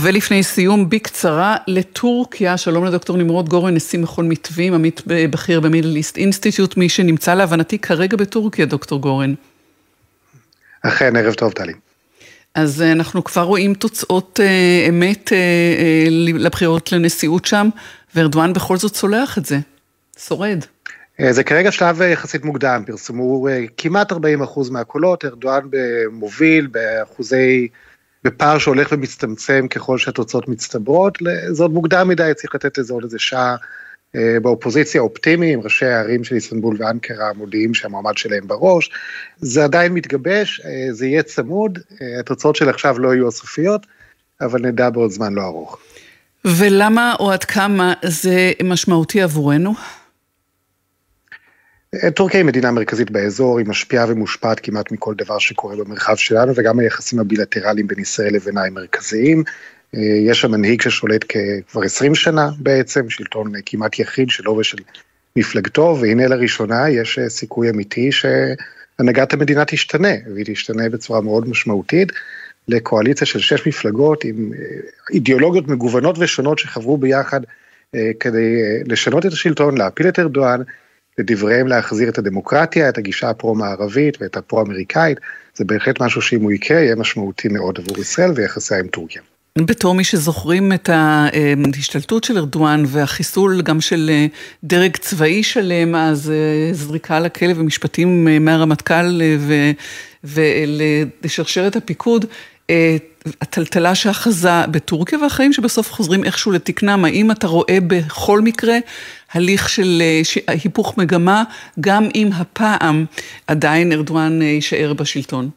ולפני 0.05 0.43
סיום, 0.43 0.89
בקצרה, 0.89 1.57
לטורקיה, 1.67 2.57
שלום 2.57 2.85
לדוקטור 2.85 3.17
נמרוד 3.17 3.49
גורן, 3.49 3.73
נשיא 3.73 3.99
מכון 3.99 4.29
מתווים, 4.29 4.73
עמית 4.73 5.01
בכיר 5.05 5.59
במידל 5.59 5.95
איסט 5.95 6.17
אינסטיטוט, 6.17 6.77
מי 6.77 6.89
שנמצא 6.89 7.33
להבנתי 7.33 7.79
כרגע 7.79 8.17
בטורקיה, 8.17 8.65
דוקטור 8.65 9.01
גורן. 9.01 9.33
אכן, 10.81 11.15
ערב 11.15 11.33
טוב, 11.33 11.51
טלי. 11.51 11.73
אז 12.55 12.81
אה, 12.81 12.91
אנחנו 12.91 13.23
כבר 13.23 13.41
רואים 13.41 13.73
תוצאות 13.73 14.39
אה, 14.43 14.85
אמת 14.89 15.33
אה, 15.33 16.07
לבחירות 16.33 16.91
לנשיאות 16.91 17.45
שם, 17.45 17.69
וארדואן 18.15 18.53
בכל 18.53 18.77
זאת 18.77 18.93
צולח 18.93 19.37
את 19.37 19.45
זה, 19.45 19.57
שורד. 20.19 20.59
זה 21.29 21.43
כרגע 21.43 21.71
שלב 21.71 22.01
יחסית 22.01 22.45
מוקדם, 22.45 22.83
פרסמו 22.87 23.47
כמעט 23.77 24.11
40 24.11 24.41
אחוז 24.41 24.69
מהקולות, 24.69 25.25
ארדואן 25.25 25.63
מוביל 26.11 26.67
באחוזי, 26.67 27.67
בפער 28.25 28.57
שהולך 28.57 28.87
ומצטמצם 28.91 29.67
ככל 29.67 29.97
שהתוצאות 29.97 30.47
מצטברות, 30.47 31.17
זה 31.49 31.63
עוד 31.63 31.73
מוקדם 31.73 32.07
מדי, 32.07 32.31
צריך 32.35 32.55
לתת 32.55 32.77
לזה 32.77 32.93
עוד 32.93 33.03
איזה 33.03 33.19
שעה 33.19 33.55
באופוזיציה 34.41 35.01
אופטימיים, 35.01 35.61
ראשי 35.61 35.85
הערים 35.85 36.23
של 36.23 36.35
איסטנבול 36.35 36.75
ואנקרה 36.79 37.33
מודיעים 37.33 37.73
שהמועמד 37.73 38.17
שלהם 38.17 38.47
בראש, 38.47 38.91
זה 39.37 39.63
עדיין 39.63 39.93
מתגבש, 39.93 40.61
זה 40.91 41.05
יהיה 41.05 41.23
צמוד, 41.23 41.79
התוצאות 42.19 42.55
של 42.55 42.69
עכשיו 42.69 42.99
לא 42.99 43.13
יהיו 43.13 43.27
הסופיות, 43.27 43.85
אבל 44.41 44.61
נדע 44.61 44.89
בעוד 44.89 45.11
זמן 45.11 45.33
לא 45.33 45.41
ארוך. 45.41 45.77
ולמה 46.45 47.13
או 47.19 47.31
עד 47.31 47.43
כמה 47.43 47.93
זה 48.03 48.51
משמעותי 48.63 49.21
עבורנו? 49.21 49.73
טורקיה 52.15 52.39
היא 52.39 52.45
מדינה 52.45 52.71
מרכזית 52.71 53.11
באזור, 53.11 53.57
היא 53.57 53.67
משפיעה 53.67 54.05
ומושפעת 54.09 54.59
כמעט 54.59 54.91
מכל 54.91 55.13
דבר 55.17 55.39
שקורה 55.39 55.75
במרחב 55.75 56.15
שלנו, 56.15 56.53
וגם 56.55 56.79
היחסים 56.79 57.19
הבילטרליים 57.19 57.87
בין 57.87 57.99
ישראל 57.99 58.33
לבינה 58.33 58.65
הם 58.65 58.73
מרכזיים. 58.73 59.43
אה, 59.95 59.99
יש 60.01 60.41
שם 60.41 60.51
מנהיג 60.51 60.81
ששולט 60.81 61.25
כבר 61.71 61.83
20 61.83 62.15
שנה 62.15 62.49
בעצם, 62.59 63.09
שלטון 63.09 63.51
כמעט 63.65 63.99
יחיד 63.99 64.29
שלו 64.29 64.57
ושל 64.57 64.77
מפלגתו, 65.35 65.97
והנה 66.01 66.27
לראשונה 66.27 66.89
יש 66.89 67.19
אה, 67.19 67.29
סיכוי 67.29 67.69
אמיתי 67.69 68.09
שהנהגת 68.11 69.33
המדינה 69.33 69.65
תשתנה, 69.65 70.13
והיא 70.33 70.45
תשתנה 70.47 70.89
בצורה 70.89 71.21
מאוד 71.21 71.49
משמעותית. 71.49 72.11
לקואליציה 72.67 73.27
של 73.27 73.39
שש 73.39 73.67
מפלגות 73.67 74.23
עם 74.23 74.51
אה, 74.53 74.59
אידיאולוגיות 75.13 75.67
מגוונות 75.67 76.15
ושונות 76.19 76.59
שחברו 76.59 76.97
ביחד 76.97 77.41
כדי 78.19 78.55
לשנות 78.85 79.25
את 79.25 79.31
השלטון, 79.31 79.77
להפיל 79.77 80.07
את 80.07 80.19
ארדואן, 80.19 80.61
לדבריהם 81.17 81.67
להחזיר 81.67 82.09
את 82.09 82.17
הדמוקרטיה, 82.17 82.89
את 82.89 82.97
הגישה 82.97 83.29
הפרו-מערבית 83.29 84.17
ואת 84.21 84.37
הפרו-אמריקאית, 84.37 85.17
זה 85.55 85.65
בהחלט 85.65 86.01
משהו 86.01 86.21
שאם 86.21 86.41
הוא 86.41 86.51
יקרה, 86.51 86.79
יהיה 86.79 86.95
משמעותי 86.95 87.47
מאוד 87.47 87.79
עבור 87.79 87.99
ישראל 87.99 88.31
ויחסיה 88.35 88.79
עם 88.79 88.87
טורקיה. 88.87 89.21
בתור 89.57 89.95
מי 89.95 90.03
שזוכרים 90.03 90.73
את 90.73 90.89
ההשתלטות 90.89 92.23
של 92.23 92.37
ארדואן 92.37 92.83
והחיסול 92.87 93.61
גם 93.61 93.81
של 93.81 94.09
אה, 94.13 94.27
דרג 94.63 94.97
צבאי 94.97 95.43
שלם, 95.43 95.95
אז 95.95 96.31
אה, 96.31 96.73
זריקה 96.73 97.19
לכלא 97.19 97.53
ומשפטים 97.55 98.27
אה, 98.27 98.39
מהרמטכ"ל 98.39 99.21
ולשרשרת 100.23 101.75
הפיקוד, 101.75 102.25
הטלטלה 103.41 103.95
שאחזה 103.95 104.65
בטורקיה 104.71 105.19
והחיים 105.19 105.53
שבסוף 105.53 105.91
חוזרים 105.91 106.23
איכשהו 106.23 106.51
לתקנם, 106.51 107.05
האם 107.05 107.31
אתה 107.31 107.47
רואה 107.47 107.77
בכל 107.87 108.41
מקרה 108.41 108.77
הליך 109.33 109.69
של 109.69 110.01
אה, 110.01 110.21
היפוך 110.47 110.97
מגמה, 110.97 111.43
גם 111.79 112.09
אם 112.15 112.29
הפעם 112.33 113.05
עדיין 113.47 113.91
ארדואן 113.91 114.41
אה, 114.41 114.47
יישאר 114.47 114.93
בשלטון? 114.93 115.49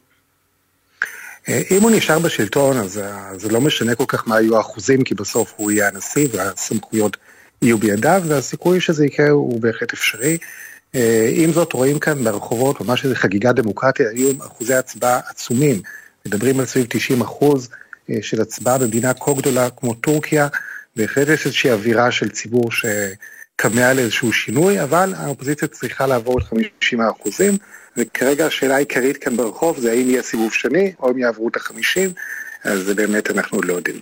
אה, 1.48 1.60
אם 1.70 1.82
הוא 1.82 1.90
נשאר 1.90 2.18
בשלטון, 2.18 2.76
אז 2.76 3.00
זה 3.36 3.48
לא 3.48 3.60
משנה 3.60 3.94
כל 3.94 4.04
כך 4.08 4.28
מה 4.28 4.36
היו 4.36 4.56
האחוזים, 4.56 5.04
כי 5.04 5.14
בסוף 5.14 5.54
הוא 5.56 5.70
יהיה 5.70 5.88
הנשיא 5.88 6.28
והסמכויות 6.32 7.16
יהיו 7.62 7.78
בידיו, 7.78 8.22
והסיכוי 8.26 8.80
שזה 8.80 9.06
יקרה 9.06 9.28
הוא 9.28 9.60
בהחלט 9.60 9.92
אפשרי. 9.92 10.38
עם 11.34 11.52
זאת, 11.52 11.72
רואים 11.72 11.98
כאן 11.98 12.24
ברחובות 12.24 12.80
ממש 12.80 13.04
איזו 13.04 13.14
חגיגה 13.14 13.52
דמוקרטיה, 13.52 14.10
היו 14.10 14.30
אחוזי 14.46 14.74
הצבעה 14.74 15.20
עצומים. 15.30 15.82
מדברים 16.26 16.60
על 16.60 16.66
סביב 16.66 16.86
90 16.88 17.20
אחוז 17.20 17.68
של 18.20 18.40
הצבעה 18.40 18.78
במדינה 18.78 19.14
כה 19.14 19.32
גדולה 19.32 19.70
כמו 19.70 19.94
טורקיה, 19.94 20.48
בהחלט 20.96 21.28
יש 21.28 21.46
איזושהי 21.46 21.70
אווירה 21.70 22.10
של 22.10 22.28
ציבור 22.28 22.72
ש... 22.72 22.84
כמה 23.58 23.92
לאיזשהו 23.92 24.32
שינוי, 24.32 24.82
אבל 24.82 25.14
האופוזיציה 25.16 25.68
צריכה 25.68 26.06
לעבור 26.06 26.38
את 26.38 26.44
50 26.44 27.00
האחוזים, 27.00 27.56
וכרגע 27.96 28.46
השאלה 28.46 28.74
העיקרית 28.74 29.16
כאן 29.16 29.36
ברחוב 29.36 29.78
זה 29.78 29.90
האם 29.90 30.10
יהיה 30.10 30.22
סיבוב 30.22 30.52
שני, 30.52 30.92
או 31.00 31.10
אם 31.10 31.18
יעברו 31.18 31.48
את 31.48 31.56
החמישים, 31.56 32.10
אז 32.64 32.80
זה 32.80 32.94
באמת 32.94 33.30
אנחנו 33.30 33.62
לא 33.62 33.72
יודעים. 33.72 34.00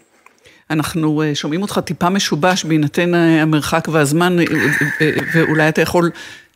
אנחנו 0.70 1.22
אה, 1.22 1.35
שומעים 1.35 1.62
אותך 1.62 1.81
טיפה 1.85 2.11
משובש 2.11 2.64
בהינתן 2.64 3.14
אה, 3.14 3.42
המרחק 3.42 3.88
והזמן, 3.92 4.37
אה, 4.40 4.44
ואולי 5.35 5.68
אתה 5.68 5.81
יכול 5.81 6.11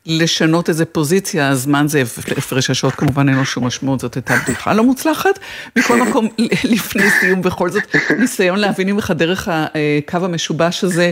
לשנות 0.06 0.68
איזה 0.68 0.84
פוזיציה, 0.84 1.48
הזמן 1.48 1.88
זה 1.88 2.02
הפרש 2.36 2.70
השעות, 2.70 2.94
כמובן 2.94 3.28
אין 3.28 3.36
לו 3.36 3.44
שום 3.44 3.66
משמעות, 3.66 4.00
זאת 4.00 4.14
הייתה 4.14 4.34
בדיחה 4.44 4.74
לא 4.74 4.84
מוצלחת. 4.84 5.38
מכל 5.76 6.02
מקום, 6.02 6.28
לפני 6.64 7.10
סיום, 7.20 7.42
בכל 7.42 7.70
זאת, 7.70 7.82
ניסיון 8.18 8.58
להבין 8.58 8.90
ממך 8.90 9.12
דרך 9.16 9.48
הקו 9.48 10.18
המשובש 10.24 10.84
הזה, 10.84 11.10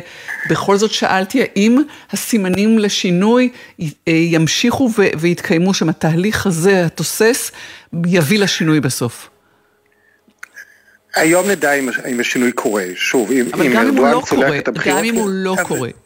בכל 0.50 0.76
זאת 0.76 0.90
שאלתי, 0.90 1.42
האם 1.42 1.82
הסימנים 2.10 2.78
לשינוי 2.78 3.48
ימשיכו 4.06 4.90
ויתקיימו 5.18 5.74
שם, 5.74 5.88
התהליך 5.88 6.46
הזה, 6.46 6.84
התוסס, 6.84 7.50
יביא 8.06 8.38
לשינוי 8.38 8.80
בסוף? 8.80 9.28
היום 11.14 11.50
נדע 11.50 11.72
אם 11.72 12.20
השינוי 12.20 12.52
קורה, 12.52 12.84
שוב, 12.94 13.30
אם 13.32 13.76
ארדואן 13.76 14.20
צולח 14.26 14.52
את 14.58 14.68
הבחירות... 14.68 14.98
גם 14.98 15.04
אם 15.04 15.14
הוא 15.14 15.30
לא 15.30 15.56
קורה. 15.62 15.78
גם 15.78 15.84
אם 15.84 15.88
הוא 15.88 15.96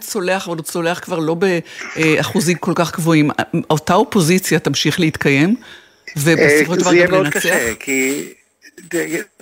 צולח, 0.00 0.48
אבל 0.48 0.56
הוא 0.56 0.64
צולח 0.64 0.98
כבר 0.98 1.18
לא 1.18 1.36
באחוזים 1.96 2.58
כל 2.58 2.72
כך 2.74 2.96
גבוהים, 2.96 3.30
אותה 3.70 3.94
אופוזיציה 3.94 4.58
תמשיך 4.58 5.00
להתקיים, 5.00 5.56
ובסופו 6.16 6.74
של 6.74 6.80
דבר 6.80 6.94
גם 6.94 7.24
לנצח? 7.24 7.42
זה 7.42 7.48
יהיה 7.48 7.60
מאוד 7.60 7.68
קשה, 7.68 7.74
כי 7.80 8.28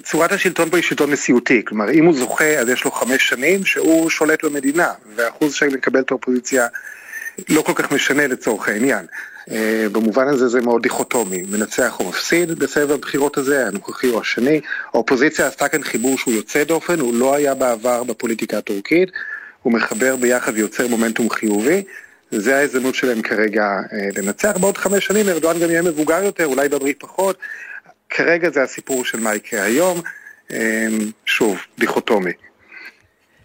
צורת 0.02 0.32
השלטון 0.32 0.70
פה 0.70 0.76
היא 0.76 0.84
שלטון 0.84 1.10
נשיאותי, 1.12 1.62
כלומר 1.64 1.90
אם 1.90 2.04
הוא 2.04 2.14
זוכה 2.14 2.44
אז 2.44 2.68
יש 2.68 2.84
לו 2.84 2.90
חמש 2.90 3.28
שנים 3.28 3.64
שהוא 3.64 4.10
שולט 4.10 4.44
במדינה, 4.44 4.88
והאחוז 5.16 5.54
שמקבל 5.54 6.00
את 6.00 6.10
האופוזיציה 6.10 6.66
לא 7.48 7.62
כל 7.62 7.72
כך 7.74 7.92
משנה 7.92 8.26
לצורך 8.26 8.68
העניין. 8.68 9.06
Uh, 9.48 9.52
במובן 9.92 10.28
הזה 10.28 10.48
זה 10.48 10.60
מאוד 10.60 10.82
דיכוטומי, 10.82 11.42
מנצח 11.48 12.00
או 12.00 12.08
מפסיד 12.08 12.58
בסבב 12.58 12.90
הבחירות 12.90 13.38
הזה, 13.38 13.66
הנוכחי 13.66 14.08
או 14.10 14.20
השני. 14.20 14.60
האופוזיציה 14.94 15.46
עשתה 15.46 15.68
כאן 15.68 15.82
חיבור 15.82 16.18
שהוא 16.18 16.34
יוצא 16.34 16.64
דופן, 16.64 17.00
הוא 17.00 17.14
לא 17.14 17.34
היה 17.34 17.54
בעבר 17.54 18.04
בפוליטיקה 18.04 18.58
הטורקית, 18.58 19.08
הוא 19.62 19.72
מחבר 19.72 20.16
ביחד 20.16 20.52
ויוצר 20.54 20.88
מומנטום 20.88 21.30
חיובי, 21.30 21.82
זה 22.30 22.58
ההזדמנות 22.58 22.94
שלהם 22.94 23.22
כרגע 23.22 23.80
לנצח. 24.16 24.52
בעוד 24.60 24.78
חמש 24.78 25.06
שנים 25.06 25.28
ארדואן 25.28 25.58
גם 25.58 25.70
יהיה 25.70 25.82
מבוגר 25.82 26.24
יותר, 26.24 26.46
אולי 26.46 26.68
בברית 26.68 26.96
פחות. 27.00 27.36
כרגע 28.10 28.50
זה 28.50 28.62
הסיפור 28.62 29.04
של 29.04 29.20
מה 29.20 29.34
יקרה 29.34 29.62
היום. 29.62 30.00
שוב, 31.26 31.58
דיכוטומי. 31.78 32.32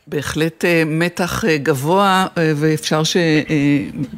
בהחלט 0.07 0.65
מתח 0.85 1.43
גבוה, 1.63 2.27
ואפשר 2.37 3.03
ש... 3.03 3.17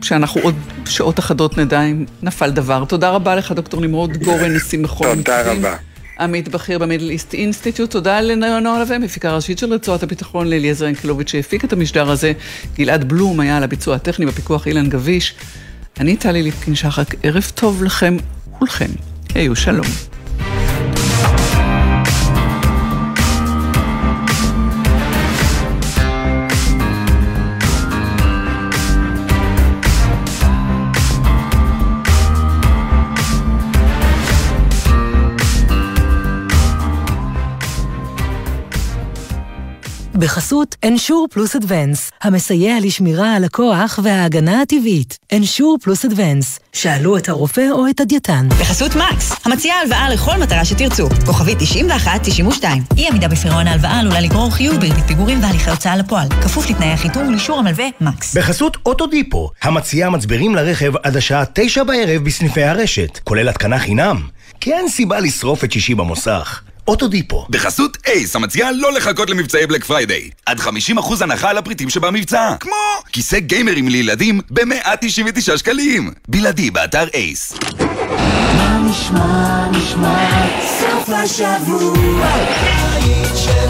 שאנחנו 0.02 0.42
עוד 0.42 0.56
שעות 0.86 1.20
אחדות 1.20 1.58
נדע 1.58 1.82
אם 1.82 2.06
נפל 2.24 2.50
דבר. 2.50 2.86
תודה 2.86 3.10
רבה 3.10 3.36
לך, 3.36 3.52
דוקטור 3.52 3.82
נמרוד 3.82 4.18
גורן, 4.18 4.54
נשיא 4.56 4.80
מכון. 4.80 5.16
תודה 5.16 5.52
רבה. 5.52 5.76
עמית 6.20 6.48
בכיר 6.50 6.80
במידל 6.80 7.10
איסט 7.10 7.34
אינסטיטוט, 7.34 7.92
תודה 7.92 8.22
לנועה 8.22 8.82
לביא, 8.82 8.98
מפיקה 8.98 9.36
ראשית 9.36 9.58
של 9.58 9.74
רצועת 9.74 10.04
הביטחון, 10.04 10.48
לאליעזר 10.48 10.88
אנקלוביץ' 10.88 11.30
שהפיק 11.30 11.66
את 11.66 11.74
המשדר 11.74 12.12
הזה, 12.12 12.34
גלעד 12.76 13.10
בלום 13.10 13.40
היה 13.40 13.58
על 13.58 13.64
הביצוע 13.64 13.96
הטכני 13.96 14.26
בפיקוח 14.26 14.68
אילן 14.68 14.90
גביש. 14.90 15.36
אני 16.00 16.18
טלי 16.18 16.44
ליפקין 16.44 16.76
שחק, 16.76 17.16
ערב 17.24 17.52
טוב 17.56 17.84
לכם 17.84 18.18
כולכם, 18.52 18.90
היו 19.36 19.56
שלום. 19.56 20.09
בחסות 40.20 40.76
אנשור 40.88 41.28
פלוס 41.32 41.56
אדוונס, 41.56 42.12
המסייע 42.22 42.76
לשמירה 42.82 43.36
על 43.36 43.44
הכוח 43.44 44.00
וההגנה 44.04 44.62
הטבעית. 44.62 45.18
אנשור 45.34 45.78
פלוס 45.82 46.06
אדוונס, 46.06 46.60
שאלו 46.74 47.18
את 47.18 47.30
הרופא 47.30 47.66
או 47.72 47.90
את 47.90 48.00
הדייתן. 48.00 48.48
בחסות 48.50 48.96
מקס, 48.96 49.32
המציעה 49.46 49.80
הלוואה 49.80 50.10
לכל 50.10 50.38
מטרה 50.38 50.66
שתרצו. 50.66 51.10
כוכבית 51.26 51.58
91-92. 51.58 52.64
אי 52.98 53.08
עמידה 53.08 53.28
בפירעון 53.28 53.68
ההלוואה 53.68 54.00
עלולה 54.00 54.22
לגרור 54.22 54.52
חיוב 54.52 54.76
בריבית 54.76 55.06
פיגורים 55.08 55.44
והליכי 55.44 55.70
הוצאה 55.70 55.98
לפועל. 55.98 56.28
כפוף 56.30 56.70
לתנאי 56.70 56.92
החיתום 56.92 57.28
ולאישור 57.28 57.60
המלווה 57.60 57.86
מקס. 58.02 58.38
בחסות 58.38 58.78
אוטודיפו, 58.86 59.50
המציעה 59.62 60.10
מצברים 60.10 60.56
לרכב 60.56 60.96
עד 61.04 61.18
השעה 61.18 61.44
9 61.54 61.84
בערב 61.84 62.24
בסניפי 62.24 62.64
הרשת, 62.64 63.20
כולל 63.24 63.50
התקנה 63.50 63.80
חינם. 63.80 64.22
כי 64.62 64.74
אין 64.74 64.90
סיבה 64.90 65.20
לשרוף 65.20 65.64
את 65.64 65.72
שישי 65.72 65.96
במוסך. 65.96 66.62
אוטודיפו. 66.90 67.46
בחסות 67.50 67.98
אייס, 68.08 68.36
המציעה 68.36 68.72
לא 68.72 68.94
לחכות 68.94 69.30
למבצעי 69.30 69.68
Black 69.68 69.84
Friday. 69.84 70.30
עד 70.46 70.60
50% 70.60 70.70
הנחה 71.22 71.50
על 71.50 71.58
הפריטים 71.58 71.90
שבמבצע. 71.90 72.56
כמו 72.60 72.72
כיסא 73.12 73.40
גיימרים 73.40 73.88
לילדים 73.88 74.42
ב-199 74.50 75.58
שקלים. 75.58 76.12
בלעדי 76.28 76.72
באתר 76.72 77.08
אייס. 77.14 77.54
מה 78.58 78.80
נשמע, 78.90 79.68
נשמע, 79.72 80.48
סוף 80.80 81.10
השבוע, 81.10 82.34
של. 83.36 83.70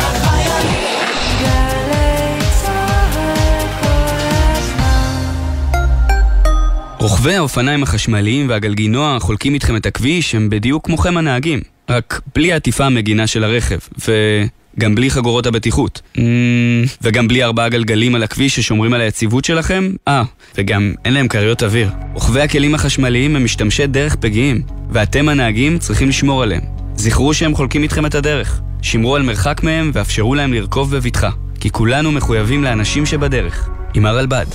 רוכבי 6.99 7.35
האופניים 7.35 7.83
החשמליים 7.83 8.49
והגלגינוע 8.49 9.19
חולקים 9.19 9.53
איתכם 9.53 9.75
את 9.75 9.85
הכביש 9.85 10.35
הם 10.35 10.49
בדיוק 10.49 10.85
כמוכם 10.85 11.17
הנהגים. 11.17 11.59
רק 11.89 12.21
בלי 12.35 12.53
העטיפה 12.53 12.85
המגינה 12.85 13.27
של 13.27 13.43
הרכב, 13.43 13.77
וגם 13.97 14.95
בלי 14.95 15.09
חגורות 15.09 15.45
הבטיחות. 15.45 16.01
Mm, 16.15 16.19
וגם 17.01 17.27
בלי 17.27 17.43
ארבעה 17.43 17.69
גלגלים 17.69 18.15
על 18.15 18.23
הכביש 18.23 18.55
ששומרים 18.55 18.93
על 18.93 19.01
היציבות 19.01 19.45
שלכם? 19.45 19.91
אה, 20.07 20.23
וגם 20.57 20.93
אין 21.05 21.13
להם 21.13 21.27
כריות 21.27 21.63
אוויר. 21.63 21.89
רוכבי 22.13 22.41
הכלים 22.41 22.75
החשמליים 22.75 23.35
הם 23.35 23.43
משתמשי 23.43 23.87
דרך 23.87 24.15
פגיעים, 24.15 24.61
ואתם 24.91 25.29
הנהגים 25.29 25.77
צריכים 25.77 26.09
לשמור 26.09 26.43
עליהם. 26.43 26.61
זכרו 26.95 27.33
שהם 27.33 27.55
חולקים 27.55 27.83
איתכם 27.83 28.05
את 28.05 28.15
הדרך. 28.15 28.61
שמרו 28.81 29.15
על 29.15 29.21
מרחק 29.21 29.63
מהם 29.63 29.91
ואפשרו 29.93 30.35
להם 30.35 30.53
לרכוב 30.53 30.95
בבטחה. 30.95 31.29
כי 31.59 31.69
כולנו 31.69 32.11
מחויבים 32.11 32.63
לאנשים 32.63 33.05
שבדרך. 33.05 33.69
עם 33.93 34.05
הרלב"ד. 34.05 34.45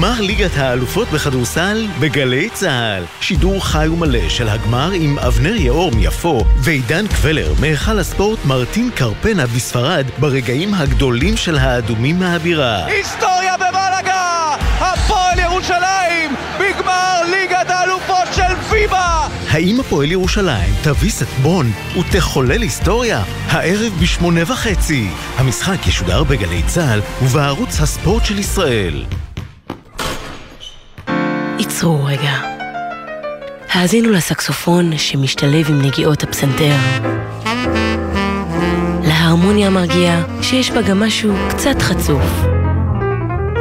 גמר 0.00 0.20
ליגת 0.20 0.56
האלופות 0.56 1.08
בכדורסל 1.08 1.86
בגלי 2.00 2.50
צה"ל. 2.50 3.04
שידור 3.20 3.66
חי 3.66 3.88
ומלא 3.88 4.28
של 4.28 4.48
הגמר 4.48 4.90
עם 4.90 5.18
אבנר 5.18 5.56
יאור 5.56 5.92
מיפו 5.92 6.44
ועידן 6.56 7.06
קבלר 7.06 7.52
מהיכל 7.60 7.98
הספורט 7.98 8.38
מרטין 8.44 8.90
קרפנה 8.94 9.46
בספרד 9.46 10.06
ברגעים 10.18 10.74
הגדולים 10.74 11.36
של 11.36 11.58
האדומים 11.58 12.18
מהבירה. 12.18 12.86
היסטוריה 12.86 13.56
במלאגה! 13.56 14.54
הפועל 14.80 15.38
ירושלים 15.38 16.34
בגמר 16.60 17.22
ליגת 17.30 17.70
האלופות 17.70 18.34
של 18.34 18.56
פיבה! 18.70 19.26
האם 19.50 19.80
הפועל 19.80 20.12
ירושלים 20.12 20.74
תביס 20.82 21.22
את 21.22 21.28
בון 21.42 21.72
ותחולל 21.98 22.62
היסטוריה? 22.62 23.22
הערב 23.46 23.92
בשמונה 24.02 24.52
וחצי. 24.52 25.08
המשחק 25.36 25.86
ישודר 25.86 26.24
בגלי 26.24 26.62
צה"ל 26.62 27.00
ובערוץ 27.22 27.80
הספורט 27.80 28.24
של 28.24 28.38
ישראל. 28.38 29.04
עצרו 31.60 32.04
רגע. 32.04 32.32
האזינו 33.72 34.10
לסקסופון 34.10 34.98
שמשתלב 34.98 35.68
עם 35.68 35.82
נגיעות 35.82 36.22
הפסנתר. 36.22 36.76
להרמוניה 39.02 39.66
המרגיעה 39.66 40.22
שיש 40.42 40.70
בה 40.70 40.82
גם 40.82 41.00
משהו 41.00 41.34
קצת 41.48 41.82
חצוף. 41.82 42.22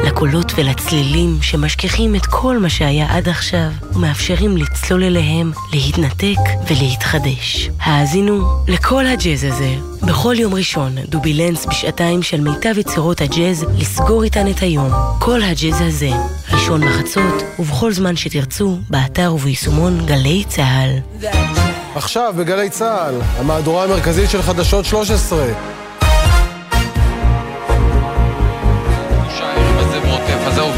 לקולות 0.06 0.52
ולצלילים 0.56 1.38
שמשכיחים 1.42 2.16
את 2.16 2.26
כל 2.26 2.58
מה 2.58 2.70
שהיה 2.70 3.16
עד 3.16 3.30
עכשיו 3.30 3.70
ומאפשרים 3.94 4.58
לצלול 4.58 5.04
אליהם, 5.04 5.52
להתנתק 5.74 6.40
ולהתחדש. 6.68 7.70
האזינו 7.80 8.44
לכל 8.68 9.06
הג'אז 9.06 9.44
הזה. 9.44 9.76
בכל 10.08 10.36
יום 10.38 10.54
ראשון, 10.54 10.96
דובילנס 11.10 11.66
בשעתיים 11.66 12.24
של 12.24 12.42
מיטב 12.42 12.78
יצירות 12.78 13.22
הג'אז, 13.22 13.66
לסגור 13.78 14.24
איתן 14.24 14.48
את 14.48 14.60
היום. 14.62 14.90
כל 15.20 15.42
הג'אז 15.42 15.82
הזה, 15.82 16.12
ראשון 16.52 16.82
בחצות, 16.82 17.44
ובכל 17.60 17.94
זמן 17.94 18.16
שתרצו, 18.16 18.78
באתר 18.90 19.34
וביישומון 19.34 20.06
גלי 20.06 20.44
צה"ל. 20.48 21.30
עכשיו 21.96 22.34
בגלי 22.38 22.70
צה"ל, 22.70 23.16
המהדורה 23.38 23.84
המרכזית 23.84 24.30
של 24.30 24.42
חדשות 24.42 24.86
13. 24.86 25.46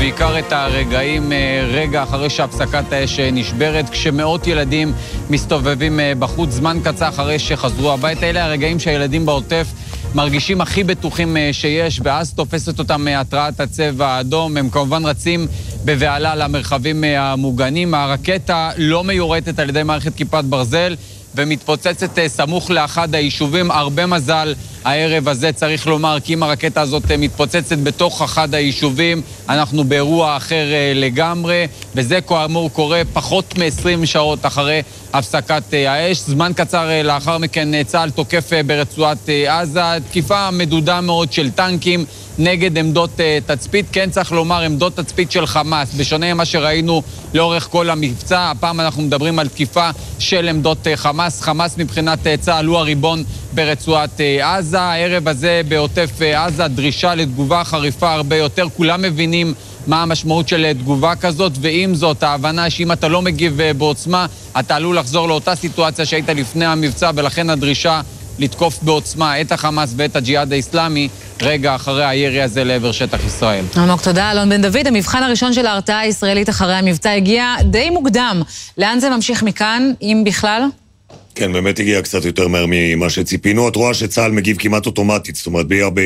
ובעיקר 0.02 0.40
את 0.40 0.52
הרגעים 0.52 1.32
רגע 1.68 2.04
אחרי 2.04 2.30
שהפסקת 2.30 2.94
האש 2.94 3.20
נשברת, 3.20 3.90
כשמאות 3.90 4.48
ילדים 4.48 4.94
מסתובבים 5.30 6.00
בחוץ 6.20 6.50
זמן 6.50 6.78
קצר 6.84 7.10
אחרי 7.10 7.40
שחזרו 7.40 7.92
הביתה. 7.92 8.30
אלה 8.30 8.46
הרגעים 8.46 8.80
שהילדים 8.80 9.26
בעוטף 9.26 9.68
מרגישים 10.16 10.62
הכי 10.62 10.84
בטוחים 10.84 11.38
שיש, 11.52 12.02
ואז 12.04 12.34
תופסת 12.34 12.80
אותם 12.80 13.08
התרעת 13.08 13.60
הצבע 13.60 14.08
האדום. 14.08 14.58
הם 14.58 14.70
כמובן 14.70 15.06
רצים 15.06 15.48
בבהלה 15.86 16.36
למרחבים 16.36 17.04
המוגנים. 17.04 17.94
הרקטה 17.94 18.72
לא 18.78 19.04
מיורטת 19.04 19.60
על 19.60 19.70
ידי 19.70 19.84
מערכת 19.84 20.16
כיפת 20.16 20.44
ברזל. 20.44 20.96
ומתפוצצת 21.36 22.20
סמוך 22.28 22.72
לאחד 22.72 23.16
היישובים. 23.16 23.72
הרבה 23.72 24.06
מזל 24.06 24.54
הערב 24.84 25.28
הזה, 25.28 25.52
צריך 25.54 25.88
לומר, 25.88 26.18
כי 26.24 26.34
אם 26.34 26.44
הרקטה 26.44 26.82
הזאת 26.82 27.12
מתפוצצת 27.12 27.78
בתוך 27.78 28.22
אחד 28.22 28.54
היישובים, 28.54 29.22
אנחנו 29.50 29.84
באירוע 29.84 30.38
אחר 30.38 30.66
לגמרי, 30.96 31.68
וזה 31.96 32.22
כאמור 32.22 32.70
קורה 32.70 33.02
פחות 33.14 33.58
מ-20 33.58 34.06
שעות 34.06 34.46
אחרי 34.46 34.82
הפסקת 35.14 35.64
האש. 35.74 36.18
זמן 36.18 36.52
קצר 36.56 36.90
לאחר 37.04 37.38
מכן 37.38 37.84
צה"ל 37.84 38.10
תוקף 38.10 38.50
ברצועת 38.66 39.30
עזה, 39.48 39.82
תקיפה 40.10 40.52
מדודה 40.52 41.02
מאוד 41.02 41.34
של 41.34 41.52
טנקים. 41.52 42.06
נגד 42.44 42.78
עמדות 42.78 43.10
uh, 43.18 43.54
תצפית. 43.54 43.86
כן 43.92 44.10
צריך 44.10 44.32
לומר, 44.32 44.62
עמדות 44.62 44.96
תצפית 44.96 45.32
של 45.32 45.46
חמאס. 45.46 45.94
בשונה 45.94 46.34
ממה 46.34 46.46
שראינו 46.46 47.02
לאורך 47.34 47.68
כל 47.72 47.90
המבצע, 47.90 48.52
הפעם 48.52 48.80
אנחנו 48.80 49.02
מדברים 49.02 49.40
על 49.40 49.48
תקיפה 49.48 49.90
של 50.20 50.48
עמדות 50.48 50.88
uh, 50.88 50.90
חמאס. 50.96 51.42
חמאס 51.42 51.78
מבחינת 51.78 52.20
uh, 52.20 52.42
צה"ל 52.42 52.66
הוא 52.66 52.78
הריבון 52.78 53.24
ברצועת 53.54 54.22
עזה. 54.44 54.82
הערב 54.82 55.28
הזה 55.28 55.62
בעוטף 55.68 56.10
עזה, 56.36 56.68
דרישה 56.68 57.16
לתגובה 57.16 57.64
חריפה 57.64 58.14
הרבה 58.14 58.36
יותר. 58.36 58.68
כולם 58.78 59.02
מבינים 59.02 59.54
מה 59.88 60.02
המשמעות 60.02 60.48
של 60.48 60.74
תגובה 60.74 61.16
כזאת, 61.16 61.52
ועם 61.62 61.96
זאת, 61.96 62.24
ההבנה 62.24 62.70
שאם 62.70 62.92
אתה 62.92 63.08
לא 63.08 63.22
מגיב 63.22 63.62
בעוצמה, 63.78 64.26
אתה 64.60 64.76
עלול 64.76 64.98
לחזור 64.98 65.28
לאותה 65.28 65.56
סיטואציה 65.56 66.06
שהיית 66.06 66.30
לפני 66.30 66.66
המבצע, 66.66 67.12
ולכן 67.16 67.50
הדרישה 67.50 68.02
לתקוף 68.40 68.80
בעוצמה 68.84 69.42
את 69.42 69.52
החמאס 69.52 69.94
ואת 69.96 70.16
הג'יהאד 70.16 70.54
האיסלאמי 70.54 71.10
רגע 71.42 71.76
אחרי 71.76 72.06
הירי 72.06 72.42
הזה 72.42 72.64
לעבר 72.64 72.92
שטח 72.92 73.26
ישראל. 73.26 73.66
אלמוג, 73.78 74.00
תודה. 74.00 74.32
אלון 74.32 74.50
בן 74.50 74.62
דוד, 74.62 74.88
המבחן 74.88 75.24
הראשון 75.24 75.54
של 75.54 75.66
ההרתעה 75.66 76.00
הישראלית 76.00 76.50
אחרי 76.50 76.74
המבצע 76.74 77.12
הגיע 77.12 77.56
די 77.64 77.90
מוקדם. 77.90 78.42
לאן 78.78 79.00
זה 79.00 79.10
ממשיך 79.10 79.44
מכאן, 79.44 79.92
אם 80.02 80.24
בכלל? 80.26 80.62
כן, 81.36 81.54
באמת 81.54 81.80
הגיע 81.80 82.02
קצת 82.02 82.26
יותר 82.26 82.48
מהר 82.48 82.66
ממה 82.68 83.10
שציפינו. 83.10 83.68
את 83.68 83.76
רואה 83.76 83.94
שצה"ל 83.94 84.32
מגיב 84.32 84.58
כמעט 84.60 84.86
אוטומטית, 84.86 85.36
זאת 85.36 85.46
אומרת, 85.46 85.68
בלי 85.68 85.82
הרבה 85.82 86.02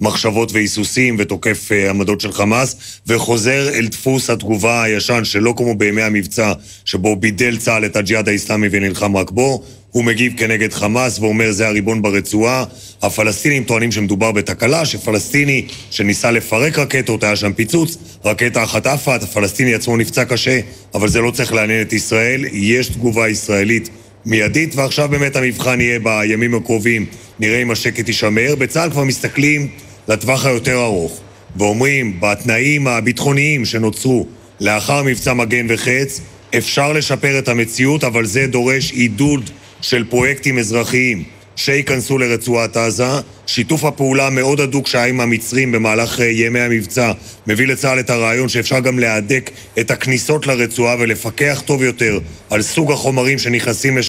מחשבות 0.00 0.52
והיסוסים 0.52 1.16
ותוקף 1.18 1.68
uh, 1.68 1.90
עמדות 1.90 2.20
של 2.20 2.32
חמאס, 2.32 2.76
וחוזר 3.06 3.68
אל 3.68 3.86
דפוס 3.86 4.30
התגובה 4.30 4.82
הישן, 4.82 5.24
שלא 5.24 5.54
כמו 5.56 5.74
בימי 5.74 6.02
המבצע, 6.02 6.52
שבו 6.84 7.16
בידל 7.16 7.56
צה"ל 7.56 7.84
את 7.84 7.96
הג'יהאד 7.96 8.28
האיסלאמי 8.28 8.68
ונלחם 8.70 9.16
רק 9.16 9.30
בו. 9.30 9.62
הוא 9.90 10.04
מגיב 10.04 10.32
כנגד 10.36 10.72
חמאס 10.72 11.18
ואומר 11.18 11.52
זה 11.52 11.68
הריבון 11.68 12.02
ברצועה. 12.02 12.64
הפלסטינים 13.02 13.64
טוענים 13.64 13.92
שמדובר 13.92 14.32
בתקלה, 14.32 14.86
שפלסטיני 14.86 15.66
שניסה 15.90 16.30
לפרק 16.30 16.78
רקטות, 16.78 17.24
היה 17.24 17.36
שם 17.36 17.52
פיצוץ, 17.52 17.96
רקטה 18.24 18.64
אחת 18.64 18.86
עפה, 18.86 19.14
הפלסטיני 19.14 19.74
עצמו 19.74 19.96
נפצע 19.96 20.24
קשה, 20.24 20.60
אבל 20.94 21.08
זה 21.08 21.20
לא 21.20 21.30
צריך 21.30 21.52
לעניין 21.52 21.82
את 21.82 21.92
ישראל, 21.92 22.44
יש 22.52 22.88
תגובה 22.88 23.28
ישראלית 23.28 23.88
מיידית, 24.26 24.74
ועכשיו 24.76 25.08
באמת 25.08 25.36
המבחן 25.36 25.80
יהיה 25.80 25.98
בימים 25.98 26.54
הקרובים, 26.54 27.06
נראה 27.38 27.62
אם 27.62 27.70
השקט 27.70 28.08
יישמר. 28.08 28.54
בצה"ל 28.54 28.90
כבר 28.90 29.04
מסתכלים 29.04 29.68
לטווח 30.08 30.46
היותר 30.46 30.82
ארוך, 30.84 31.20
ואומרים, 31.56 32.20
בתנאים 32.20 32.86
הביטחוניים 32.86 33.64
שנוצרו 33.64 34.26
לאחר 34.60 35.02
מבצע 35.02 35.34
מגן 35.34 35.66
וחץ, 35.68 36.20
אפשר 36.58 36.92
לשפר 36.92 37.38
את 37.38 37.48
המציאות, 37.48 38.04
אבל 38.04 38.26
זה 38.26 38.46
דורש 38.46 38.92
עידוד 38.92 39.50
של 39.80 40.04
פרויקטים 40.04 40.58
אזרחיים 40.58 41.24
שייכנסו 41.56 42.18
לרצועת 42.18 42.76
עזה. 42.76 43.04
שיתוף 43.46 43.84
הפעולה 43.84 44.26
המאוד 44.26 44.60
הדוק 44.60 44.86
שהיה 44.86 45.06
עם 45.06 45.20
המצרים 45.20 45.72
במהלך 45.72 46.20
ימי 46.20 46.60
המבצע 46.60 47.12
מביא 47.46 47.66
לצה"ל 47.66 48.00
את 48.00 48.10
הרעיון 48.10 48.48
שאפשר 48.48 48.80
גם 48.80 48.98
להדק 48.98 49.50
את 49.80 49.90
הכניסות 49.90 50.46
לרצועה 50.46 50.96
ולפקח 50.98 51.62
טוב 51.66 51.82
יותר 51.82 52.18
על 52.50 52.62
סוג 52.62 52.92
החומרים 52.92 53.38
שנכנסים 53.38 53.96